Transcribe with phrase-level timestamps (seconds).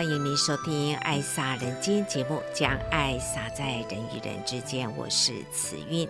[0.00, 4.90] 欢迎您收听《爱洒人间》节目，将爱洒在人与人之间。
[4.96, 6.08] 我是慈韵。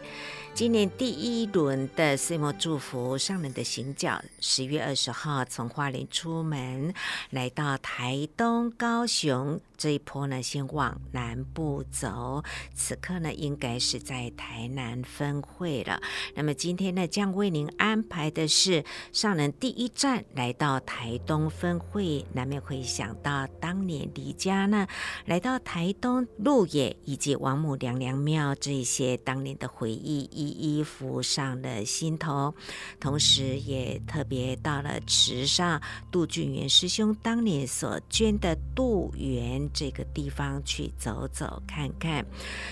[0.61, 6.93] 今年第一轮的岁末祝福上人的行脚，十月二十号从花莲出门，
[7.31, 9.59] 来到台东、高雄。
[9.79, 12.45] 这一波呢，先往南部走。
[12.75, 15.99] 此刻呢，应该是在台南分会了。
[16.35, 24.87] 那么今天呢，将为您安排的是上人第一站来到台东分会，难免会想到当年离家呢，
[25.25, 32.55] 来到台东鹿野以及王母娘娘庙这一些当年的回忆，衣服上了心头。
[32.99, 39.71] 同时，也特别到了池上杜俊元师兄当年所捐的杜园。
[39.73, 42.27] 这个地方去走走看看，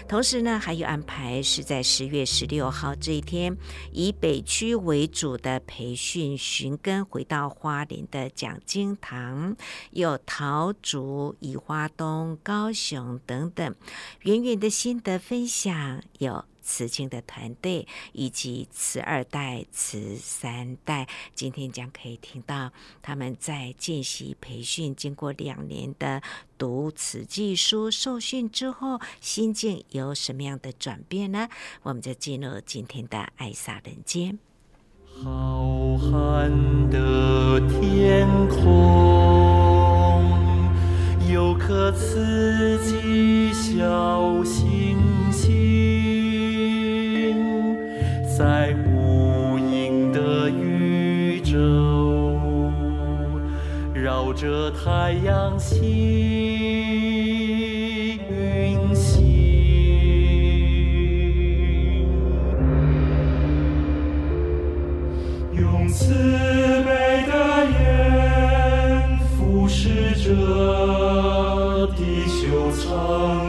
[0.08, 3.56] 同时呢，还有安排是在十月十六号这一天，
[3.92, 9.56] 以北区为主的培训寻根，回到花莲的讲经堂，
[9.92, 13.74] 有桃竹、宜花东、高雄等等，
[14.22, 16.44] 远远的心得分享有。
[16.68, 26.20] 慈青的团队以及慈二代、慈三代，今天将可以听到他们在见习培训，经过两年的
[26.58, 31.48] 读慈济书受训之后，心境有什么样的转变呢？
[31.82, 34.38] 我们就进入今天的爱洒人间。
[35.24, 40.22] 浩瀚的天空，
[41.32, 44.98] 有颗慈济小星
[45.32, 45.87] 星。
[48.38, 51.58] 在无垠的宇宙，
[53.92, 55.76] 绕着太阳系
[58.30, 59.24] 运行，
[65.52, 67.32] 用慈悲的
[67.72, 73.47] 眼俯视着地球苍。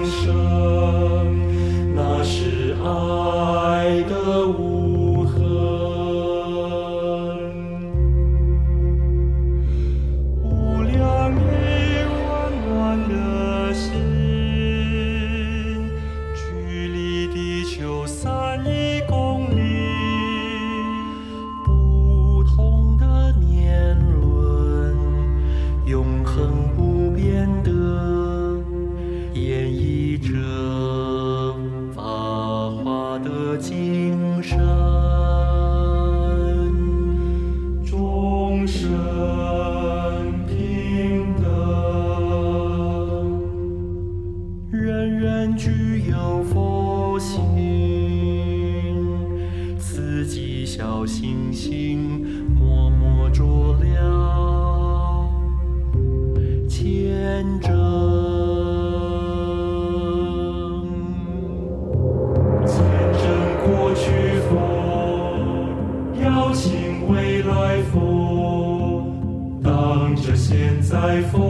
[71.21, 71.48] 其为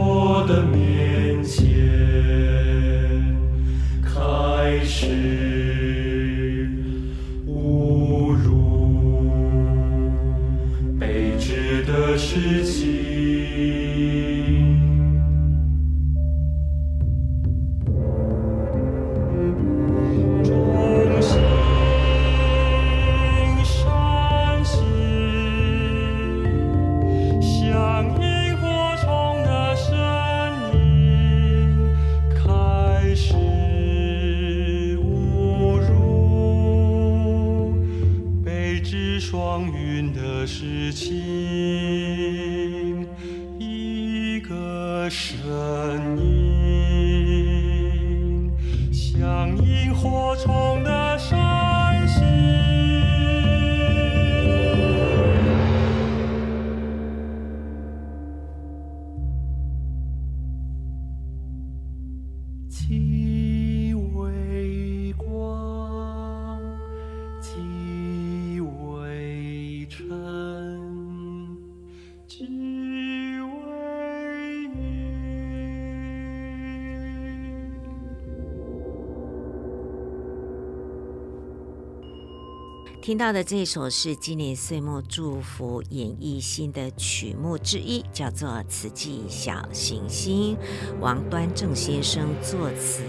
[83.10, 90.56] 听到的这首是今年岁末祝福演绎新的曲目之一，叫做《慈济小行星》。
[91.00, 93.02] 王端正先生作词，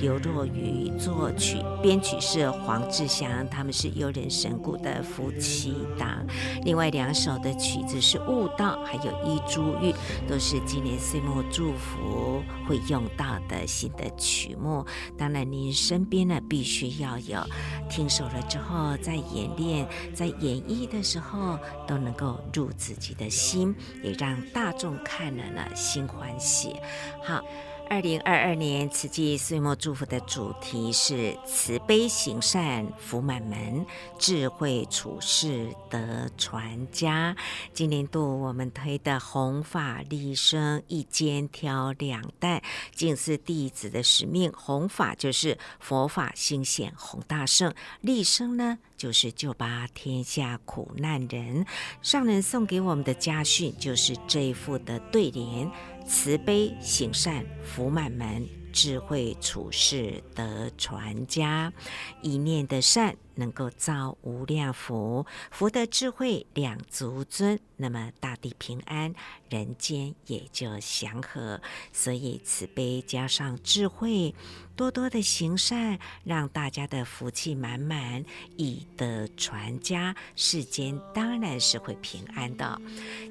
[0.00, 6.26] 刘若愚作曲，编曲是黄志祥，他们是悠人神鼓的夫妻档。
[6.64, 9.92] 另外两首的曲子是《悟道》，还有《一珠玉》，
[10.26, 14.86] 都是今年岁末祝福会用到的新的曲目。
[15.18, 17.46] 当然，您身边呢必须要有
[17.90, 26.76] 听熟了之后再演练，在演绎的时候都能够入自己的心，也让大众看了呢心欢喜。
[27.22, 27.42] 好。
[27.88, 33.86] 二零二二年慈济岁末祝福的主题是慈悲行善福满门，
[34.18, 37.36] 智慧处世德传家。
[37.72, 42.62] 今年度我们推的弘法利生一肩挑两担，
[42.94, 44.52] 静思弟子的使命。
[44.52, 51.64] 弘法就是佛法兴显弘大圣，利生呢就是救拔天下苦难人。
[52.02, 55.70] 上人送给我们的家训就是这一副的对联。
[56.06, 61.72] 慈悲行善福满门，智慧处世得传家。
[62.22, 69.14] 一念的善能够造无量福，福德智慧两足尊，那么大地平安，
[69.48, 71.60] 人间也就祥和。
[71.92, 74.34] 所以慈悲加上智慧。
[74.76, 78.24] 多多的行善，让大家的福气满满，
[78.56, 82.80] 以德传家，世间当然是会平安的。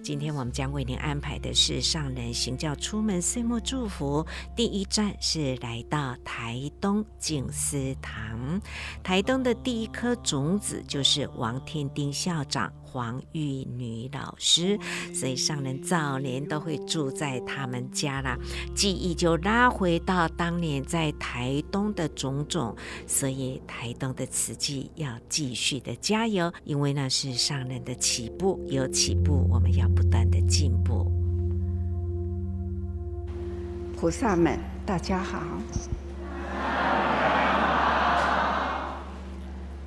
[0.02, 4.26] 今天我们将为您安排的是上人行教出门岁末祝福，
[4.56, 8.62] 第一站是来到台东静思堂。
[9.04, 12.74] 台东的第一颗种子就是王天丁校长。
[12.94, 14.78] 黄玉女老师，
[15.16, 18.38] 所以上人早年都会住在他们家啦，
[18.75, 22.75] 记忆就拉回到当年在台东的种种，
[23.07, 31.12] 所以台东的瓷器要继续的加油，因为那是上人的起步，有起步，我们要不断的进步。
[33.98, 35.42] 菩萨们，大家好，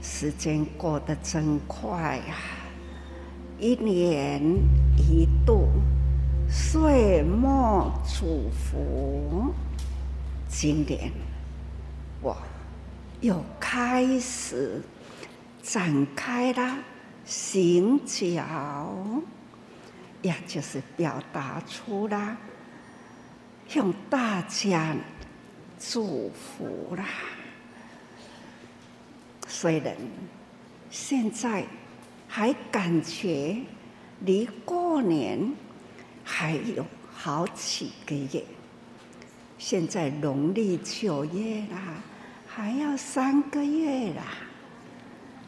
[0.09, 2.37] 时间过得真快呀、
[3.59, 4.41] 一年
[4.97, 5.69] 一度
[6.49, 9.53] 岁末祝福，
[10.49, 11.11] 今年
[12.23, 12.35] 我
[13.21, 14.81] 又开始
[15.61, 16.79] 展开了
[17.25, 19.23] 行脚，
[20.23, 22.37] 也就是表达出了
[23.67, 24.97] 向大家
[25.79, 27.05] 祝福啦。
[29.47, 29.97] 虽然
[30.91, 31.65] 现在。
[32.29, 33.57] 还感觉
[34.21, 35.55] 离过年
[36.25, 36.85] 还有
[37.15, 38.45] 好几个月，
[39.57, 42.03] 现在农历九月啦，
[42.47, 44.25] 还要三个月啦。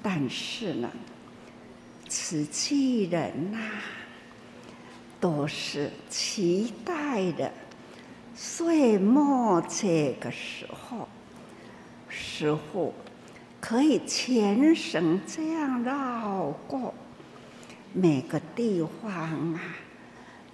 [0.01, 0.89] 但是呢，
[2.09, 3.59] 慈济人呐，
[5.21, 7.53] 都是期待的
[8.37, 11.09] 岁末这个时候，
[12.09, 12.95] 时候。
[13.61, 16.95] 可以全省这样绕过
[17.93, 19.61] 每个地方啊，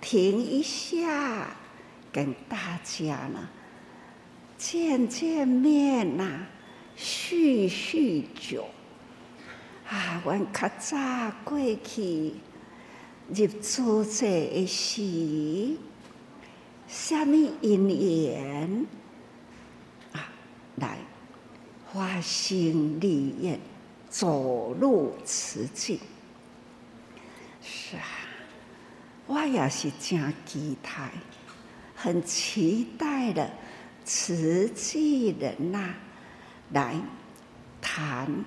[0.01, 1.49] 停一下，
[2.11, 3.49] 跟大家呢
[4.57, 6.49] 见见面呐、啊，
[6.97, 8.65] 叙叙旧
[9.89, 10.23] 啊。
[10.25, 10.97] 我较早
[11.45, 12.35] 过去
[13.29, 15.77] 入住这一时，
[16.87, 18.87] 什么因缘
[20.13, 20.29] 啊
[20.77, 20.99] 来？
[21.95, 23.61] 花心立愿，
[24.11, 26.01] 走入慈济。
[27.63, 28.03] 是啊，
[29.29, 31.13] 我也是真期待，
[31.95, 33.49] 很期待的
[34.05, 35.95] 慈济人呐、
[36.73, 37.01] 来
[37.81, 38.45] 谈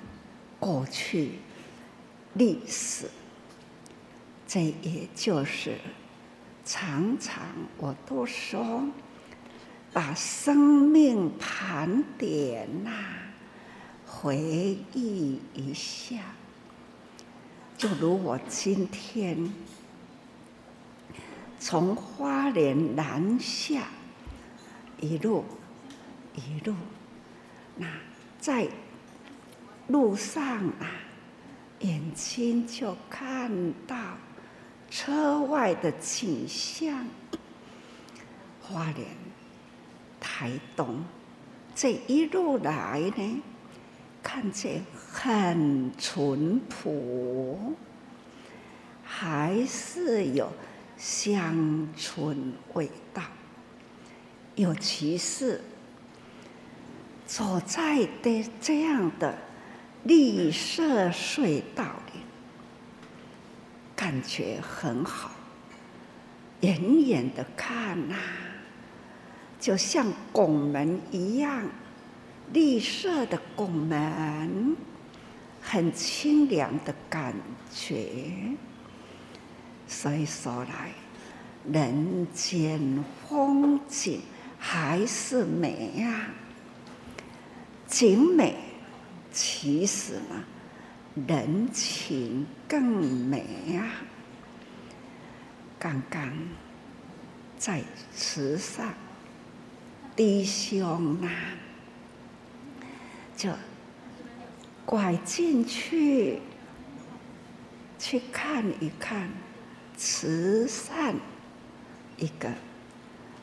[0.60, 1.40] 过去
[2.34, 3.10] 历史。
[4.46, 5.78] 这也就是
[6.66, 7.46] 常常
[7.78, 8.84] 我都说，
[9.94, 12.92] 把生命盘点呐、
[14.20, 16.18] 回忆一下，
[17.78, 19.54] 就如我今天
[21.60, 23.90] 从花莲南下，
[25.00, 25.46] 一路
[26.36, 26.74] 一路，
[27.76, 27.88] 那
[28.40, 28.68] 在
[29.88, 30.44] 路上
[30.80, 30.90] 啊，
[31.82, 33.96] 眼睛就看到
[34.90, 37.06] 车外的景象，
[38.64, 39.06] 花莲、
[40.20, 41.04] 台东
[41.76, 43.44] 这一路来呢。
[44.30, 47.74] 看见很淳朴，
[49.02, 50.52] 还是有
[50.98, 53.24] 乡村味道。
[54.56, 55.62] 尤其是
[57.26, 59.34] 走在的这样的
[60.04, 62.20] 绿色隧道里，
[63.96, 65.32] 感觉很好。
[66.60, 68.20] 远远的看呐、啊，
[69.58, 71.66] 就像拱门一样，
[72.54, 74.76] 绿色的拱门，
[75.62, 77.34] 很清凉的感
[77.74, 78.08] 觉。
[79.88, 80.92] 所以说来，
[81.72, 84.22] 人间风景
[84.58, 86.30] 还是美呀、啊，
[87.88, 88.56] 景美。
[89.32, 90.44] 其实呢，
[91.28, 94.02] 人情更美呀、啊。
[95.78, 96.34] 刚刚
[97.58, 97.84] 在
[98.16, 98.94] 池上，
[100.16, 101.30] 弟兄啊，
[103.38, 103.52] 就
[104.84, 106.42] 拐进去，
[108.00, 109.30] 去看一看
[109.96, 111.16] 慈善
[112.18, 112.50] 一个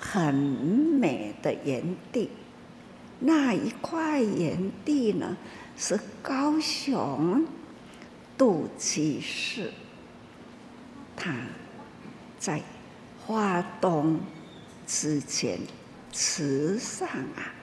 [0.01, 2.29] 很美的园地。
[3.21, 5.37] 那一块园地呢，
[5.77, 7.47] 是高雄
[8.37, 9.71] 杜居士，
[11.15, 11.33] 他
[12.37, 12.61] 在
[13.25, 14.19] 花东
[14.87, 15.61] 之前
[16.11, 17.54] 慈善啊，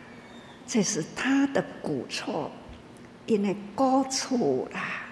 [0.71, 2.49] 这是他的古厝，
[3.25, 5.03] 因为高处啦。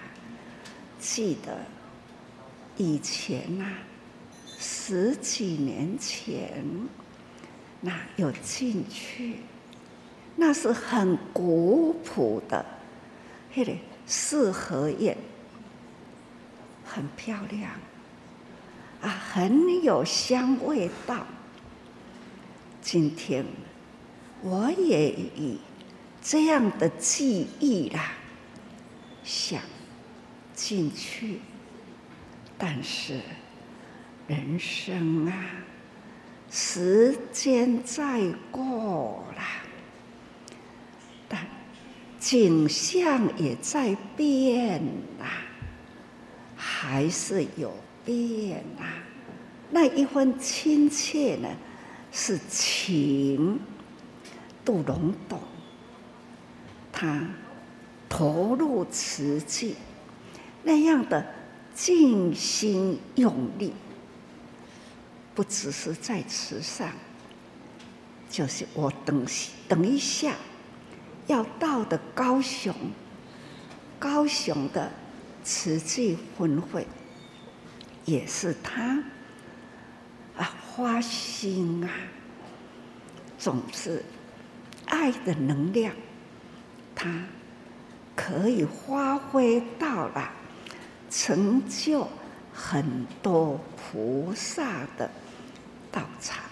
[0.98, 1.54] 记得
[2.78, 3.70] 以前、啊，
[4.58, 6.64] 十几年前，
[7.78, 9.40] 那有进去，
[10.34, 12.64] 那是很古朴的。
[13.54, 13.70] 那个
[14.06, 15.14] 四合院
[16.86, 17.70] 很漂亮
[19.02, 21.26] 啊，很有香味道。
[22.80, 23.44] 今天
[24.42, 25.58] 我也以
[26.22, 28.12] 这样的记忆啦，
[29.22, 29.60] 想
[30.54, 31.40] 进去，
[32.56, 33.20] 但是
[34.26, 35.34] 人生啊，
[36.50, 38.20] 时间再
[38.50, 39.44] 过啦。
[42.18, 44.78] 景象也在变
[45.18, 45.40] 啊，
[46.54, 48.84] 还是有变啊。
[49.70, 51.48] 那一份亲切呢，
[52.12, 53.58] 是情。
[54.70, 55.40] 杜龙懂，
[56.92, 57.26] 他
[58.08, 59.74] 投入瓷器，
[60.62, 61.26] 那样的
[61.74, 63.72] 尽心用力，
[65.34, 66.88] 不只是在池上，
[68.30, 69.26] 就是我等
[69.66, 70.36] 等一下。
[71.26, 72.72] 要到的高雄，
[73.98, 74.88] 高雄的
[75.42, 76.86] 慈济分会，
[78.04, 79.02] 也是他
[80.36, 81.90] 啊，花心啊，
[83.36, 84.04] 总是
[84.90, 85.94] 爱的能量，
[86.94, 87.24] 它
[88.14, 90.30] 可以发挥到了
[91.08, 92.06] 成就
[92.52, 95.10] 很多菩萨的
[95.90, 96.44] 道场，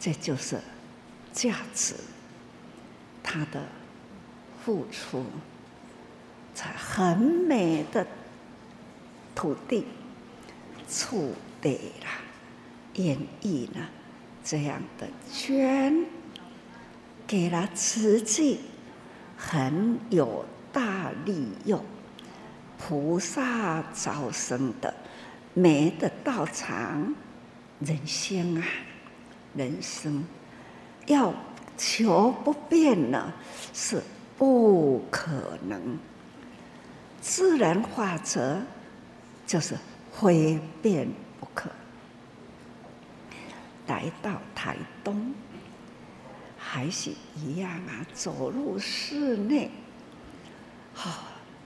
[0.00, 0.58] 这就是
[1.32, 1.94] 价值。
[3.22, 3.62] 他的
[4.64, 5.24] 付出，
[6.52, 8.04] 在很美的
[9.36, 9.86] 土地
[10.88, 12.08] 处地了，
[12.94, 13.88] 演绎了
[14.42, 15.94] 这样的捐，
[17.30, 18.58] 给了慈济
[19.36, 21.80] 很有大利用，
[22.76, 24.92] 菩萨招生的
[25.54, 27.14] 美的道场，
[27.78, 28.64] 人生啊，
[29.54, 30.24] 人生
[31.06, 31.32] 要。
[31.76, 33.32] 求不变呢，
[33.72, 34.02] 是
[34.36, 35.98] 不可能。
[37.22, 38.60] 自然法则
[39.46, 39.78] 就是
[40.12, 41.08] 非变
[41.38, 41.70] 不可。
[43.86, 45.32] 来到台东，
[46.72, 49.68] 还是一样啊，走入室内，
[50.94, 51.14] 好、哦、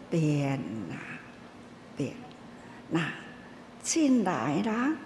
[0.09, 0.59] 变
[0.91, 0.97] 啊
[1.95, 2.15] 变。
[2.89, 3.13] 那
[3.83, 4.97] 进来了，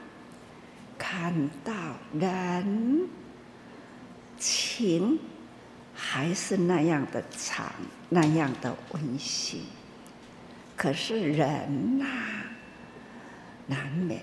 [0.97, 1.73] 看到
[2.12, 3.09] 人。
[4.38, 5.19] 情
[5.93, 7.73] 还是那样的长，
[8.09, 9.62] 那样的温馨。
[10.76, 12.07] 可是人呐、
[13.67, 14.23] 难免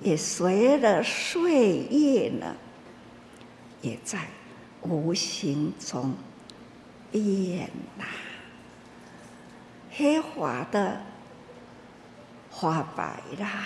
[0.00, 2.56] 也随着岁月呢，
[3.80, 4.26] 也在
[4.88, 6.14] 无形中
[7.12, 8.04] 变呐。
[9.90, 11.00] 黑花的
[12.50, 13.64] 花白啦，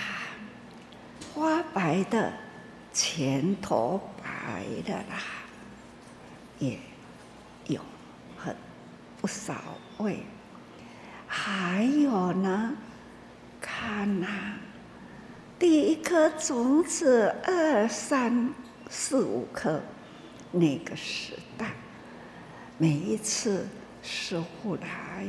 [1.35, 2.33] 花白的
[2.93, 5.23] 前头白的啦。
[6.59, 6.79] 也
[7.67, 7.81] 有
[8.39, 8.55] 很
[9.21, 9.55] 不少
[9.99, 10.25] 位，
[11.27, 12.75] 还有呢，
[13.61, 14.29] 看呐、
[15.59, 18.55] 第一颗种子，二三
[18.89, 19.83] 四五颗，
[20.53, 21.73] 那个时代，
[22.79, 23.67] 每一次
[24.03, 25.27] 师父来，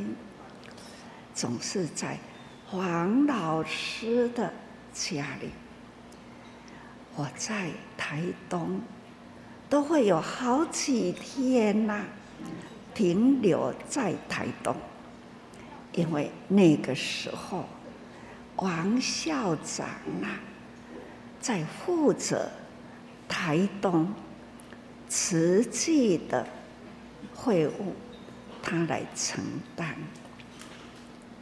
[1.33, 2.19] 总是在
[2.67, 4.53] 黄老师的
[4.93, 5.49] 家里，
[7.15, 8.79] 我在台东。
[9.69, 12.05] 都会有好几天呐、
[12.93, 14.75] 停留在台东，
[15.93, 17.65] 因为那个时候
[18.57, 19.87] 王校长
[20.21, 20.37] 啊，
[21.39, 22.47] 在负责
[23.27, 24.13] 台东
[25.15, 26.43] 慈济的
[27.35, 27.93] 会务，
[28.63, 29.43] 他来承
[29.75, 29.95] 担。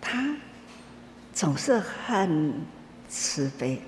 [0.02, 0.36] 他
[1.34, 2.54] 总是很
[3.08, 3.82] 慈悲，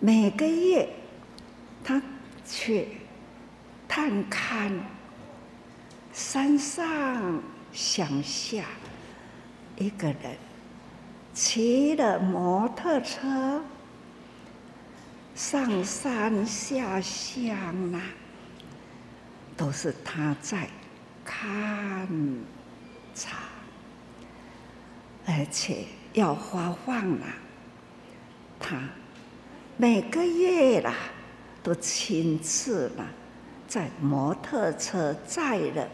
[0.00, 0.88] 每个月
[1.84, 2.00] 他
[2.48, 2.88] 去
[3.86, 4.72] 探看
[6.14, 8.64] 山上乡下
[9.76, 10.38] 一个人
[11.34, 13.62] 骑了摩托车
[15.34, 18.00] 上山下乡啊，
[19.62, 20.68] 都是他在
[21.24, 22.08] 看
[23.14, 23.36] 察。
[25.24, 27.26] 而且要发放了，
[28.58, 28.76] 他
[29.76, 30.92] 每个月啦
[31.62, 33.06] 都亲自了，
[33.68, 35.88] 在摩托车载了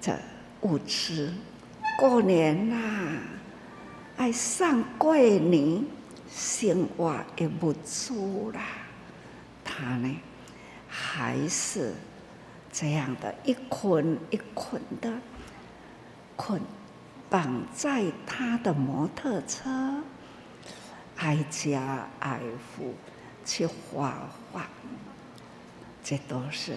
[0.00, 0.18] 这
[0.62, 1.32] 物资。
[1.96, 3.20] 过年啦，
[4.16, 5.84] 爱上过年
[6.28, 8.60] 生活也不足啦，
[9.64, 10.20] 他呢
[10.98, 11.92] 还是
[12.72, 15.12] 这样的一捆一捆的
[16.36, 16.62] 捆。
[17.28, 20.00] 绑在他的摩托车，
[21.16, 22.38] 挨家挨
[22.78, 22.94] 户
[23.44, 24.68] 去画画，
[26.04, 26.76] 这都是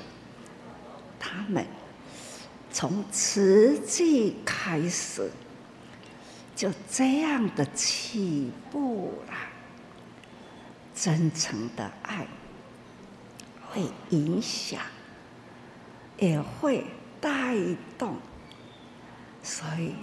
[1.20, 1.64] 他们
[2.72, 5.30] 从慈济开始
[6.56, 9.34] 就这样的起步了。
[10.96, 12.26] 真诚的爱
[13.70, 14.82] 会影响，
[16.18, 16.84] 也会
[17.22, 17.56] 带
[17.98, 18.16] 动，
[19.42, 19.94] 所以。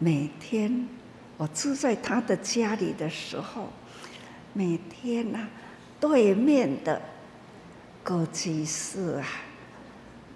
[0.00, 0.88] 每天
[1.36, 3.68] 我住在他的家里的时候，
[4.52, 5.48] 每天呢、
[5.98, 7.02] 对面的
[8.04, 9.26] 歌居士啊，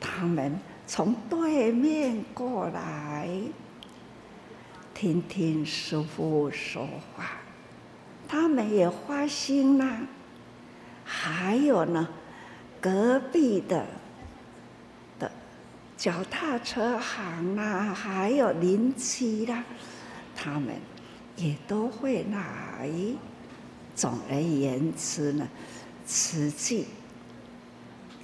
[0.01, 3.29] 他们从对面过来，
[4.93, 7.31] 听听师傅说话，
[8.27, 10.01] 他们也花心啦、
[11.05, 12.09] 还有呢，
[12.83, 13.87] 隔壁的
[15.19, 15.31] 的。
[15.97, 19.63] 脚踏车行啊，还有邻居啦，
[20.35, 20.75] 他们
[21.37, 22.91] 也都会来。
[23.95, 25.47] 总而言之呢，
[26.05, 26.89] 慈济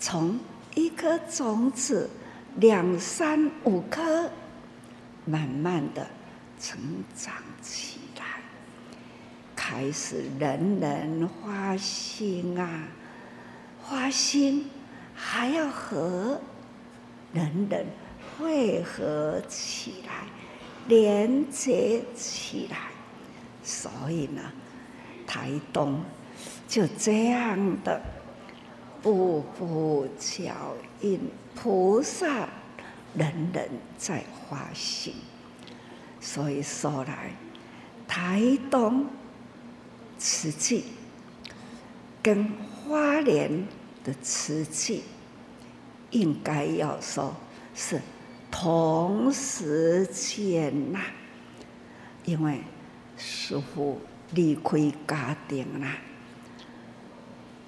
[0.01, 0.41] 从
[0.75, 2.11] 一颗种子，
[2.57, 4.29] 两三五颗，
[5.25, 6.05] 慢慢的
[6.59, 6.81] 成
[7.15, 8.41] 长起来，
[9.55, 12.89] 开始人人花心啊，
[13.89, 14.69] 花心
[15.15, 16.39] 还要和。
[17.31, 17.87] 人人
[18.39, 20.25] 汇合起来，
[20.87, 22.79] 连接起来，
[23.63, 24.41] 所以呢，
[25.27, 26.03] 台东
[26.67, 28.01] 就这样的
[29.03, 31.21] 步步脚印，
[31.55, 32.49] 菩萨
[33.15, 35.15] 人人在花心。
[36.19, 37.33] 所以说来，
[38.09, 39.05] 台东
[40.17, 40.87] 慈济
[42.23, 42.51] 跟
[42.89, 43.67] 花莲
[44.09, 45.03] 的慈济。
[46.11, 47.37] 应该要说
[47.75, 48.01] 是
[48.51, 51.01] 同时间呐，
[52.25, 52.63] 因为
[53.19, 55.99] 师傅离开家庭啦，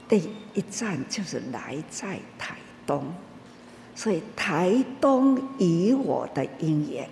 [0.09, 3.13] 第一站就是来在台东，
[3.95, 7.07] 所以台东与我的因缘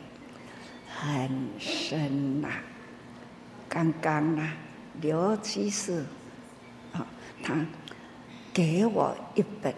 [0.89, 2.49] 很深呐。
[3.69, 4.51] 刚刚呢，
[5.03, 6.07] 刘居士
[6.95, 7.07] 啊，
[7.43, 7.55] 他
[8.59, 9.73] 给我一本。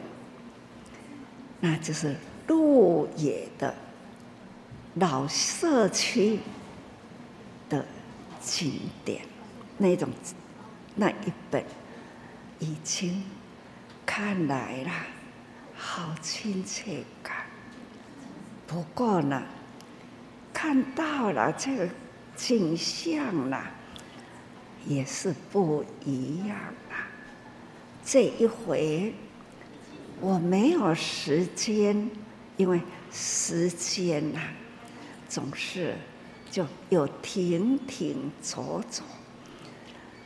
[1.61, 2.17] 那就是
[2.47, 3.75] 鹿野的
[4.95, 6.39] 老社区
[7.69, 7.85] 的
[8.41, 9.21] 景点，
[9.77, 10.09] 那种
[10.95, 11.63] 那一本
[12.59, 13.23] 已经
[14.07, 14.91] 看来了，
[15.77, 17.45] 好亲切感。
[18.67, 19.43] 不过呢，
[20.55, 21.87] 看到了这个
[22.35, 23.63] 景象了，
[24.87, 26.57] 也是不一样。
[28.05, 29.15] 这一回。
[30.23, 32.11] 我没有时间，
[32.59, 32.79] 因为
[33.11, 34.41] 时间呐、
[35.31, 35.97] 总是
[36.51, 39.03] 就有停停走走，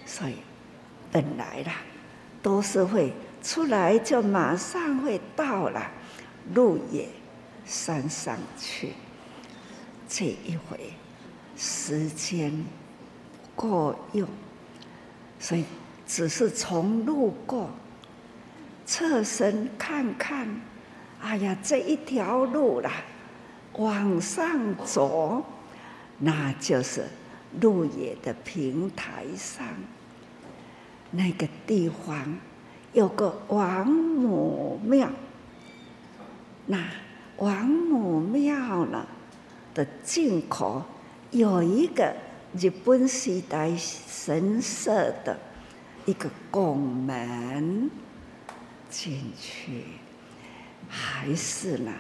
[0.05, 0.35] 所以
[1.13, 1.77] 本来啦，
[2.43, 5.89] 都是会出来就马上会到了
[6.53, 7.09] 路野
[7.65, 8.95] 山上去。
[10.09, 10.93] 这一回
[11.57, 12.65] 时间
[13.55, 14.29] 不够用，
[15.39, 15.65] 所以
[16.07, 17.71] 只是从路过。
[18.87, 20.61] 侧身看看，
[21.21, 22.93] 哎呀，这一条路啦，
[23.73, 25.43] 往上走，
[26.19, 27.07] 那就是
[27.61, 29.67] 鹿野的平台上，
[31.11, 32.39] 那个地方
[32.93, 35.09] 有个王母庙。
[36.67, 36.79] 那
[37.39, 39.07] 王母庙呢，
[39.73, 40.83] 的进口
[41.31, 42.15] 有一个
[42.55, 45.39] 日本时代神社的
[46.07, 47.91] 一个拱门
[48.91, 49.85] 进去，
[50.89, 51.93] 还是呢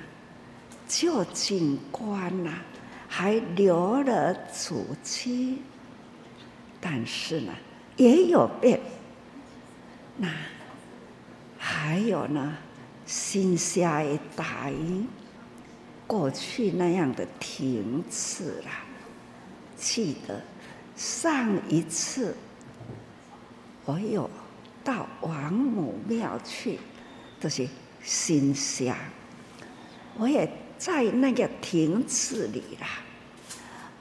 [0.87, 2.53] 旧景观呐，
[3.09, 5.63] 还留了足迹，
[6.81, 7.53] 但是呢
[7.97, 8.79] 也有变。
[10.17, 10.29] 那
[11.59, 12.57] 还有呢，
[13.07, 14.73] 新下一代。
[16.07, 18.85] 过去那样的亭次啦，
[19.75, 20.43] 记得
[20.95, 22.37] 上一次
[23.85, 24.31] 我有
[24.83, 26.79] 到王母庙去，
[27.41, 27.69] 都、就是
[28.03, 28.97] 新乡，
[30.17, 32.89] 我也在那个亭子里啦，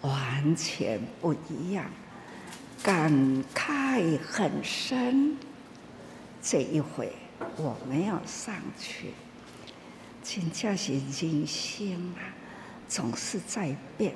[0.01, 1.85] 完全不一样，
[2.81, 3.11] 感
[3.53, 5.37] 慨很深。
[6.41, 7.11] 这一回
[7.57, 9.11] 我没有上去。
[10.23, 12.31] 真正是人生啊，
[12.87, 14.13] 总是在变。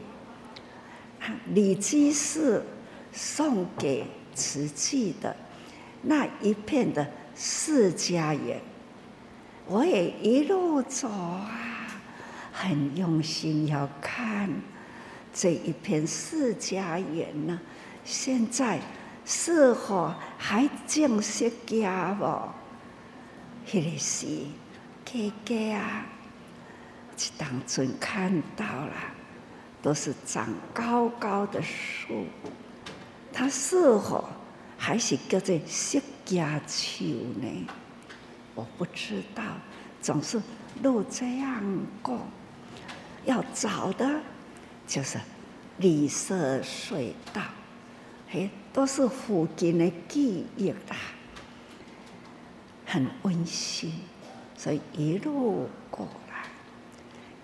[1.53, 2.63] 李居士
[3.11, 5.35] 送给慈济的
[6.01, 7.05] 那一片的
[7.35, 8.61] 释迦园，
[9.65, 11.49] 我也一路走啊，
[12.51, 14.49] 很用心要看
[15.33, 17.59] 这一片释迦园呢。
[18.03, 18.79] 现在
[19.25, 22.25] 是否还正式家不？
[23.69, 24.27] 迄个是。
[25.09, 26.05] 哥哥啊，
[27.37, 28.93] 当尊看到了，
[29.81, 32.25] 都是长高高的树，
[33.31, 34.27] 它是否
[34.77, 37.03] 还是叫做释迦树
[37.41, 37.67] 呢？
[38.55, 39.43] 我不知道，
[40.01, 40.41] 总是
[40.81, 41.63] 路这样
[42.01, 42.27] 过，
[43.25, 44.21] 要找的，
[44.87, 45.19] 就是
[45.77, 47.41] 绿色隧道，
[48.29, 50.95] 嘿，都是附近的记忆啦，
[52.85, 53.93] 很温馨。
[54.55, 56.49] 所以一路过来，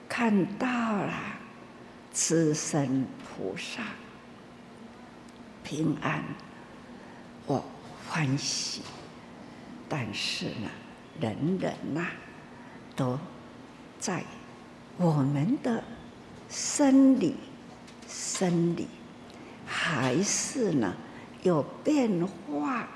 [0.10, 1.14] 看到了
[2.12, 3.84] 慈神菩萨
[5.64, 6.24] 平安，
[7.46, 7.64] 我
[8.10, 8.82] 欢喜。
[9.90, 10.70] 但是呢，
[11.20, 12.08] 人人呐、
[12.96, 13.20] 都
[14.00, 14.24] 在
[14.98, 15.84] 我们的
[16.50, 17.36] 生理、
[18.08, 18.88] 生理
[19.66, 20.94] 还是呢
[21.44, 22.88] 有变化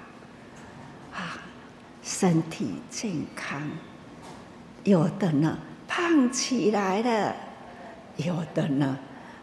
[1.13, 1.39] 啊，
[2.01, 3.61] 身体健康。
[4.83, 5.57] 有的呢，
[5.87, 7.35] 胖起来了；
[8.15, 8.97] 有的呢，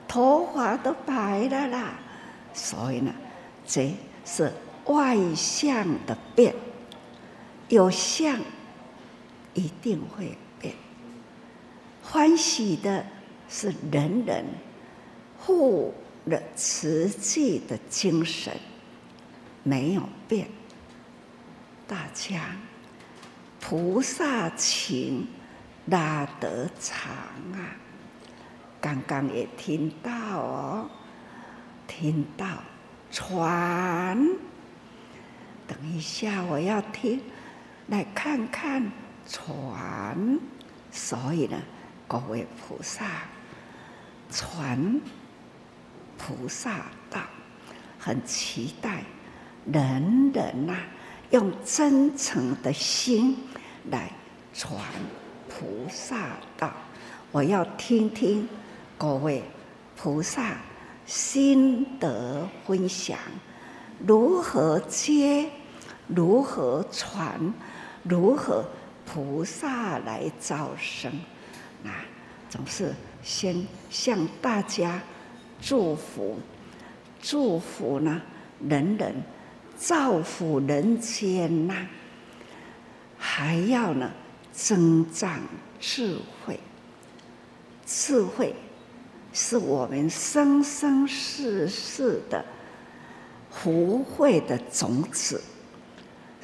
[0.09, 1.95] 头发都白了啦。
[2.53, 3.12] 所以呢，
[3.67, 4.53] 这是
[4.87, 6.55] 外相的变。
[7.68, 8.38] 有相，
[9.55, 10.75] 一定会变。
[12.03, 13.05] 欢喜的
[13.49, 14.44] 是人人
[15.38, 15.94] 护
[16.27, 18.53] 了慈济的精神，
[19.62, 20.49] 没有变。
[21.87, 22.57] 大家。
[23.66, 25.27] 菩萨情
[25.87, 27.09] 拉得长
[27.55, 27.73] 啊！
[28.79, 30.90] 刚刚也听到哦，
[31.87, 32.47] 听到
[33.11, 34.29] 传。
[35.66, 37.20] 等一下，我要听，
[37.88, 38.90] 来看看
[39.29, 40.38] 船。
[40.90, 41.59] 所以呢，
[42.07, 43.07] 各位菩萨，
[44.31, 45.00] 传
[46.16, 47.20] 菩萨道，
[47.98, 49.03] 很期待
[49.72, 50.77] 人人呐、
[51.31, 53.37] 用真诚的心
[53.90, 54.11] 来
[54.53, 54.79] 传
[55.48, 56.72] 菩萨道，
[57.33, 58.48] 我要听听
[58.96, 59.42] 各位
[59.96, 60.59] 菩萨
[61.07, 63.18] 心得分享，
[64.07, 65.50] 如何接，
[66.07, 67.53] 如何传，
[68.03, 68.64] 如何
[69.07, 71.12] 菩萨来招生，
[71.83, 71.90] 那
[72.49, 75.01] 总是先向大家
[75.61, 76.38] 祝福，
[77.21, 78.23] 祝福呢，
[78.69, 79.14] 人人。
[79.77, 81.75] 造福人间呐、
[83.19, 84.09] 还要呢
[84.53, 85.40] 增长
[85.81, 86.61] 智慧。
[87.85, 88.55] 智慧
[89.33, 92.43] 是我们生生世世的
[93.51, 95.43] 福慧的种子，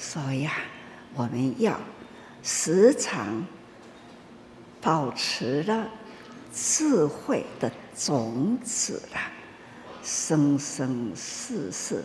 [0.03, 0.55] 所以啊，
[1.15, 1.79] 我们要
[2.43, 3.45] 时常
[4.81, 5.87] 保持了
[6.51, 9.31] 智慧的种子啦，
[10.03, 12.03] 生生世世。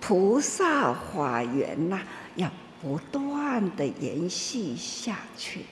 [0.00, 2.02] 菩萨法缘呐、
[2.36, 2.50] 要
[2.82, 5.64] 不断的延续下去，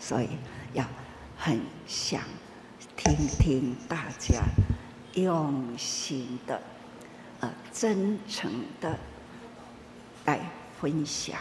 [0.00, 0.28] 所以
[0.72, 0.84] 要
[1.36, 2.20] 很想
[2.96, 4.42] 听听大家
[5.14, 6.60] 用心的、
[7.40, 8.98] 呃真诚的
[10.24, 10.40] 来
[10.80, 11.38] 分享。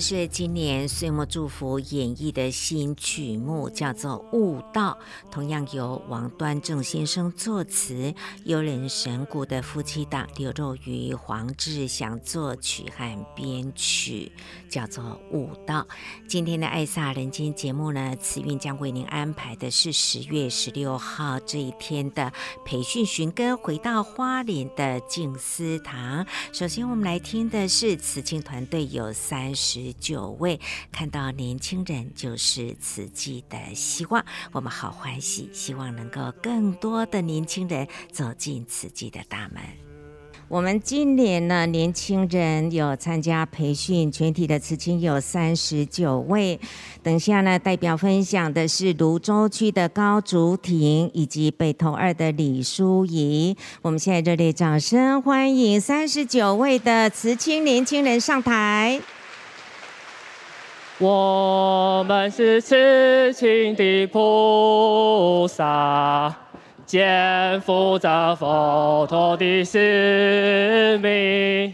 [0.00, 4.96] 是今年岁末祝福演绎的新曲目，叫做《悟道》，
[5.30, 14.32] 同样由王端正先生作词，优人神鼓的夫妻档刘若瑀、黄志祥作曲和编曲，
[14.70, 15.82] 叫做《悟道》。
[16.26, 22.32] 今天的爱萨人间节目呢，慈韵将为您安排的是十月十六号这一天的
[22.64, 26.24] 培训寻根，回到花莲的静思堂。
[26.52, 29.89] 首先，我们来听的是慈青团队有三十。
[29.94, 30.60] 九位
[30.92, 39.62] 看到年轻人就是慈济的希望，我们好欢喜，希望能够更多的年轻人走进慈济的大门。
[40.48, 46.58] 我们今年呢，年轻人有参加培训，全体的慈青有三十九位。
[47.04, 53.56] 等下呢，代表分享的是芦洲区的高竹婷以及北投二的李淑仪。
[53.80, 59.00] 我们现在热烈掌声欢迎三十九位的慈青年轻人上台。
[61.02, 66.30] 我们是慈青的菩萨，
[66.84, 71.72] 肩负着佛陀的使命。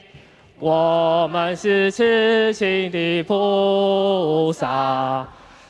[0.61, 5.27] 我们是慈青的菩萨，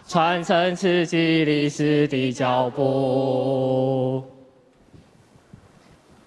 [0.07, 4.23] 传承慈济历史的脚步。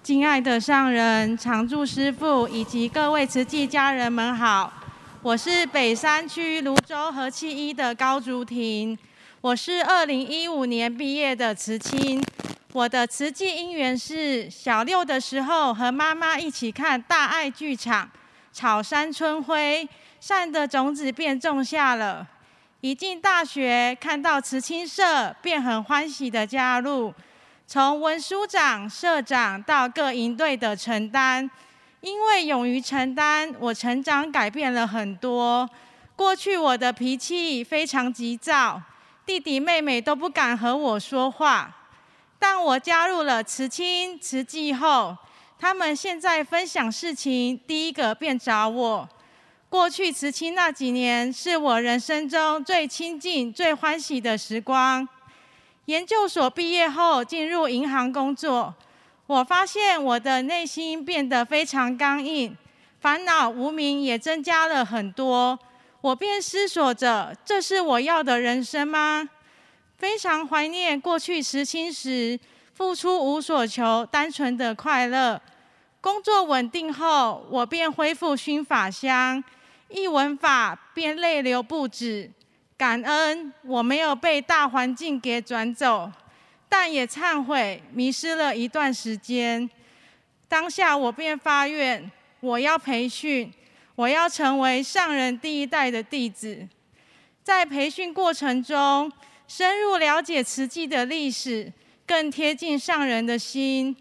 [0.02, 4.72] 敬爱的上人、常住师父以及各位慈济家人们好。
[5.22, 8.98] 我是北山区芦洲和气一的高竹婷，
[9.42, 12.24] 我是二零一五年毕业的慈青。
[12.72, 18.06] 我的慈济因缘是小六的时候和妈妈一起看大爱剧场
[18.50, 19.84] 《草山春晖》，
[20.20, 22.26] 善的种子便种下了。
[22.80, 27.12] 一进大学看到慈青社，便很欢喜的加入，
[27.66, 31.50] 从文书长、社长到各营队的承担。
[32.00, 35.68] 因为勇于承担，我成长改变了很多。
[36.16, 38.80] 过去我的脾气非常急躁，
[39.26, 41.76] 弟弟妹妹都不敢和我说话。
[42.38, 45.14] 但我加入了慈青慈济后，
[45.58, 49.06] 他们现在分享事情，第一个便找我。
[49.68, 55.06] 过去慈青那几年，是我人生中最亲近、最欢喜的时光。
[55.84, 58.74] 研究所毕业后，进入银行工作。
[59.30, 62.56] 我发现我的内心变得非常刚硬，
[62.98, 65.56] 烦恼无明也增加了很多。
[66.00, 69.28] 我便思索着：这是我要的人生吗？
[69.96, 72.40] 非常怀念过去慈亲时
[72.74, 75.40] 付出无所求、单纯的快乐。
[76.00, 79.44] 工作稳定后，我便恢复熏法香，
[79.90, 82.28] 一闻法便泪流不止。
[82.76, 86.10] 感恩我没有被大环境给转走，
[86.70, 89.68] 但也忏悔迷失了一段时间。
[90.48, 93.52] 当下我便发愿，我要培训，
[93.96, 96.66] 我要成为上人第一代的弟子。
[97.42, 99.12] 在培训过程中，
[99.48, 101.72] 深入了解慈济的历史，
[102.06, 103.96] 更贴近上人的心。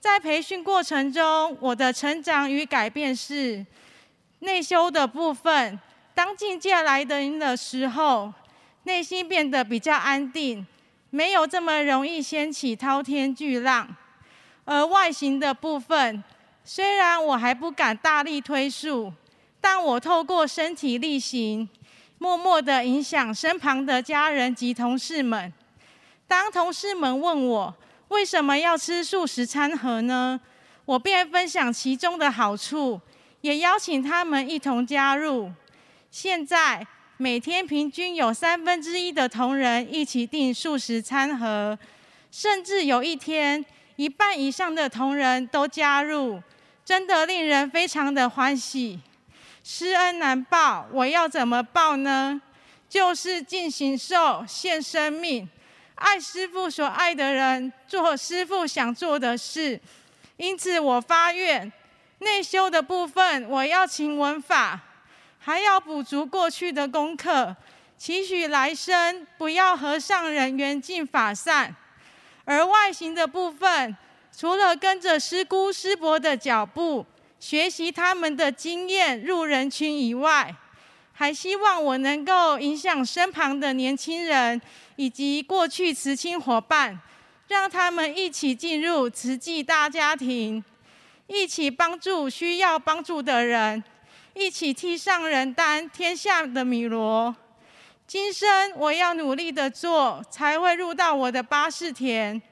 [0.00, 3.64] 在培训过程中，我的成长与改变是
[4.40, 5.78] 内修的部分。
[6.14, 8.32] 当境界来临的时候，
[8.84, 10.66] 内心变得比较安定，
[11.14, 13.86] 没有这么容易掀起滔天巨浪。
[14.64, 16.24] 而外形的部分，
[16.64, 19.12] 虽然我还不敢大力推述，
[19.60, 21.68] 但我透过身体力行，
[22.18, 25.52] 默默地影响身旁的家人及同事们。
[26.26, 27.72] 当同事们问我
[28.08, 30.40] 为什么要吃素食餐盒呢？
[30.84, 33.00] 我便分享其中的好处，
[33.40, 35.52] 也邀请他们一同加入。
[36.10, 36.84] 现在
[37.16, 41.78] 每天平均有三分之一的同仁一起订素食餐盒，
[42.32, 46.42] 甚至有一天一半以上的同仁都加入，
[46.84, 48.98] 真的令人非常的欢喜。
[49.62, 52.40] 施恩难报，我要怎么报呢？
[52.88, 55.48] 就是尽形寿，献生命，
[55.94, 59.80] 爱师父所爱的人，做师父想做的事。
[60.36, 61.72] 因此，我发愿
[62.18, 64.80] 内修的部分，我要勤闻法。
[65.46, 67.54] 还要补足过去的功课，
[67.98, 71.76] 期许来生不要和上人缘尽法散。
[72.46, 73.94] 而外形的部分，
[74.34, 77.04] 除了跟着师姑师伯的脚步，
[77.38, 80.56] 学习他们的经验入人群以外，
[81.12, 84.58] 还希望我能够影响身旁的年轻人
[84.96, 86.98] 以及过去慈亲伙伴，
[87.48, 90.64] 让他们一起进入慈济大家庭，
[91.26, 93.84] 一起帮助需要帮助的人。
[94.34, 97.34] 一起替上人担天下的米罗，
[98.06, 102.42] 今生我要努力的做，才会入到我的八识田。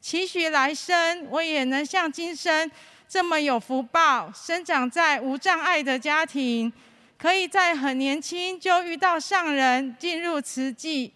[0.00, 2.70] 期许来生我也能像今生
[3.06, 6.72] 这么有福报，生长在无障碍的家庭，
[7.18, 11.12] 可以在很年轻就遇到上人，进入慈济。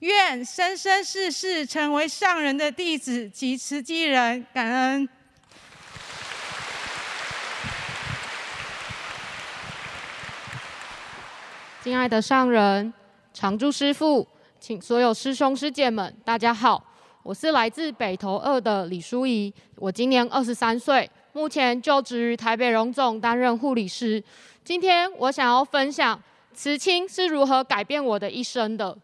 [0.00, 5.08] 愿生生世世成为上人的弟子及慈济人，感恩。
[11.82, 12.94] 敬爱的上人、
[13.34, 14.24] 常住师父，
[14.60, 16.80] 请所有师兄师姐们，大家好，
[17.24, 24.22] 我是来自北投二的李淑仪，我今年二十三岁，目前就职于台北荣总担任护理师。
[24.62, 26.22] 今天我想要分享
[26.54, 28.96] 慈亲是如何改变我的一生的。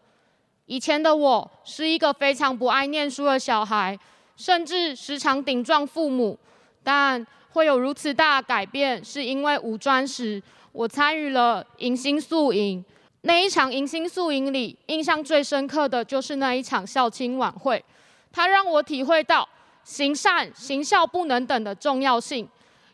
[0.65, 3.99] 以前的我是一个非常不爱念书的小孩，
[4.37, 6.39] 甚至时常顶撞父母，
[6.81, 10.41] 但会有如此大的改变，是因为五专时。
[10.71, 12.83] 我参与了迎新宿营，
[13.21, 17.83] 那一场迎新宿营里，印象最深刻的就是那一场孝亲晚会，
[18.31, 19.47] 它让我体会到
[19.83, 22.47] 行善行孝不能等的重要性。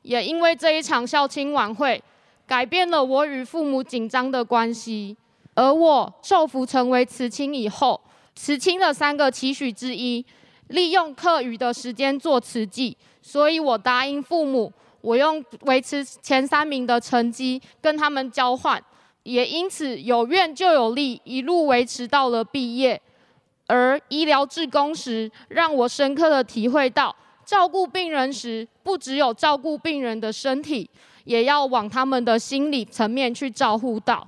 [0.04, 2.02] 也因为这一场孝亲晚会，
[2.48, 5.18] 改变了我与父母紧张的关系。
[5.54, 8.00] 而我受福成为慈亲以后，
[8.36, 10.26] 慈亲的三个期许之一，
[10.68, 14.72] 利用课余的时间做慈济，所以我答应父母。
[15.06, 18.84] 我用维持前三名的成绩跟他们交换，
[19.22, 23.00] 也因此有愿就有利，一路维持到了毕业。
[23.68, 30.90] 而医疗志工时，让我深刻的体会到，照顾病人时，不只有照顾病人的身体，
[31.26, 34.28] 也要往他们的心理层面去照顾到。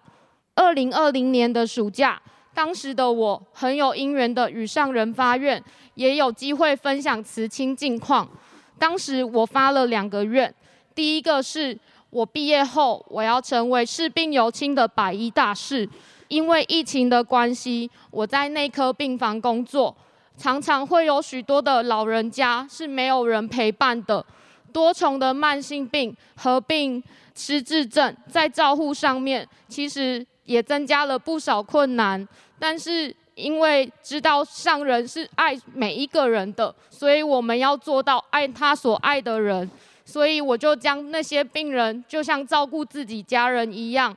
[0.53, 2.21] 二零二零年的暑假，
[2.53, 5.63] 当时的我很有因缘的与上人发愿，
[5.95, 8.29] 也有机会分享慈亲近况。
[8.77, 10.53] 当时我发了两个愿。
[10.97, 11.77] 第一个是
[12.09, 15.87] 我毕业后，我要成为视病由亲的百医大士。
[16.27, 19.95] 因为疫情的关系，我在内科病房工作，
[20.35, 24.25] 常常会有许多的老人家是没有人陪伴的，
[24.73, 27.01] 多重的慢性病合并
[27.35, 32.27] 失智症，在照护上面其实也增加了不少困难。
[32.57, 39.69] 但是因为知道上人是爱每一个人的，所以我们要做到爱他所爱的人。
[40.07, 44.15] 所以我就将那些病人就像照顾自己家人一样，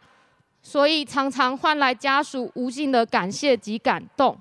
[0.63, 4.39] 所以常常换来家属无尽的感谢及感动。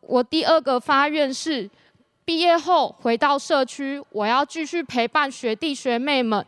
[0.00, 1.68] 我第二个发愿是，
[2.24, 6.44] 毕业后回到社区，我要继续陪伴学弟学妹们。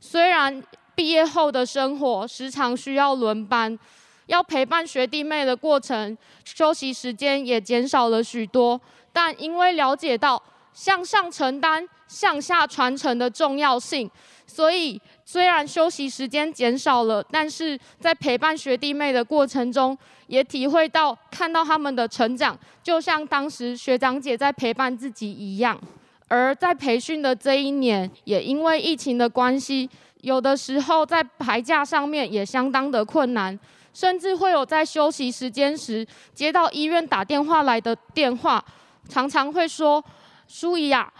[0.00, 0.62] 虽然
[0.94, 3.78] 毕业后的生活时常需要轮班，
[4.24, 6.16] 要陪伴学弟妹的过程，
[6.46, 8.80] 休息时间也减少了许多。
[9.12, 14.08] 但因为了解到向上承担、向下传承的重要性，
[14.46, 19.96] 所以虽然休息时间减少了，但是在陪伴学弟妹的过程中，
[20.26, 25.80] 也体会到看到他们的成长，就像当时学长姐在陪伴自己一样。
[26.28, 29.88] 而在培训的这一年，也因为疫情的关系，
[30.20, 33.58] 有的时候在排假上面也相当的困难，
[33.94, 38.62] 甚至会有在休息时间时接到医院打电话来的电话，
[39.08, 40.02] 常常会说
[40.48, 41.10] ：“舒怡啊，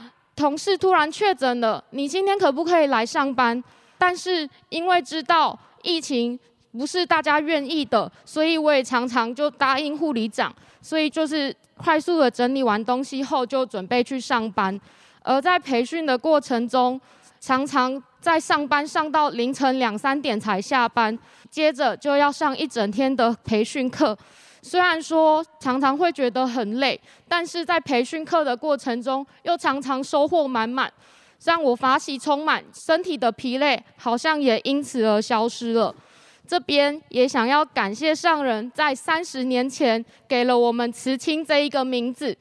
[0.43, 3.63] 同事突然确诊了，你今天可不可以来上班？”
[3.97, 6.37] 但是因为知道疫情
[6.73, 14.77] 不是大家愿意的，所以我也常常就答应护理长，所以就是快速的整理完东西后就准备去上班。
[15.23, 17.01] 而在培训的过程中，
[17.39, 21.17] 常常在上班上到凌晨两三点才下班，
[21.49, 24.19] 接着就要上一整天的培训课。
[24.63, 26.99] 虽然说常常会觉得很累，
[27.29, 30.91] 但是在培训课的过程中，又常常收获满满，
[31.45, 35.95] 让我法喜充满，身体的疲累好像也因此而消失了。
[36.47, 42.37] 这边也想要感谢上人在三十年前给了我们慈青这一个名字。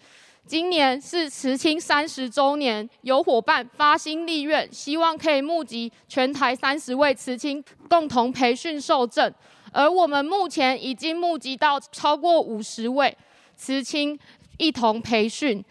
[0.46, 9.34] 今年是慈青三十周年，有伙伴发心立愿，希望可以募集全台三十位慈青共同培训受证，
[9.72, 13.18] 而我们目前已经募集到超过五十位
[13.56, 14.20] 慈青
[14.58, 15.64] 一同培训。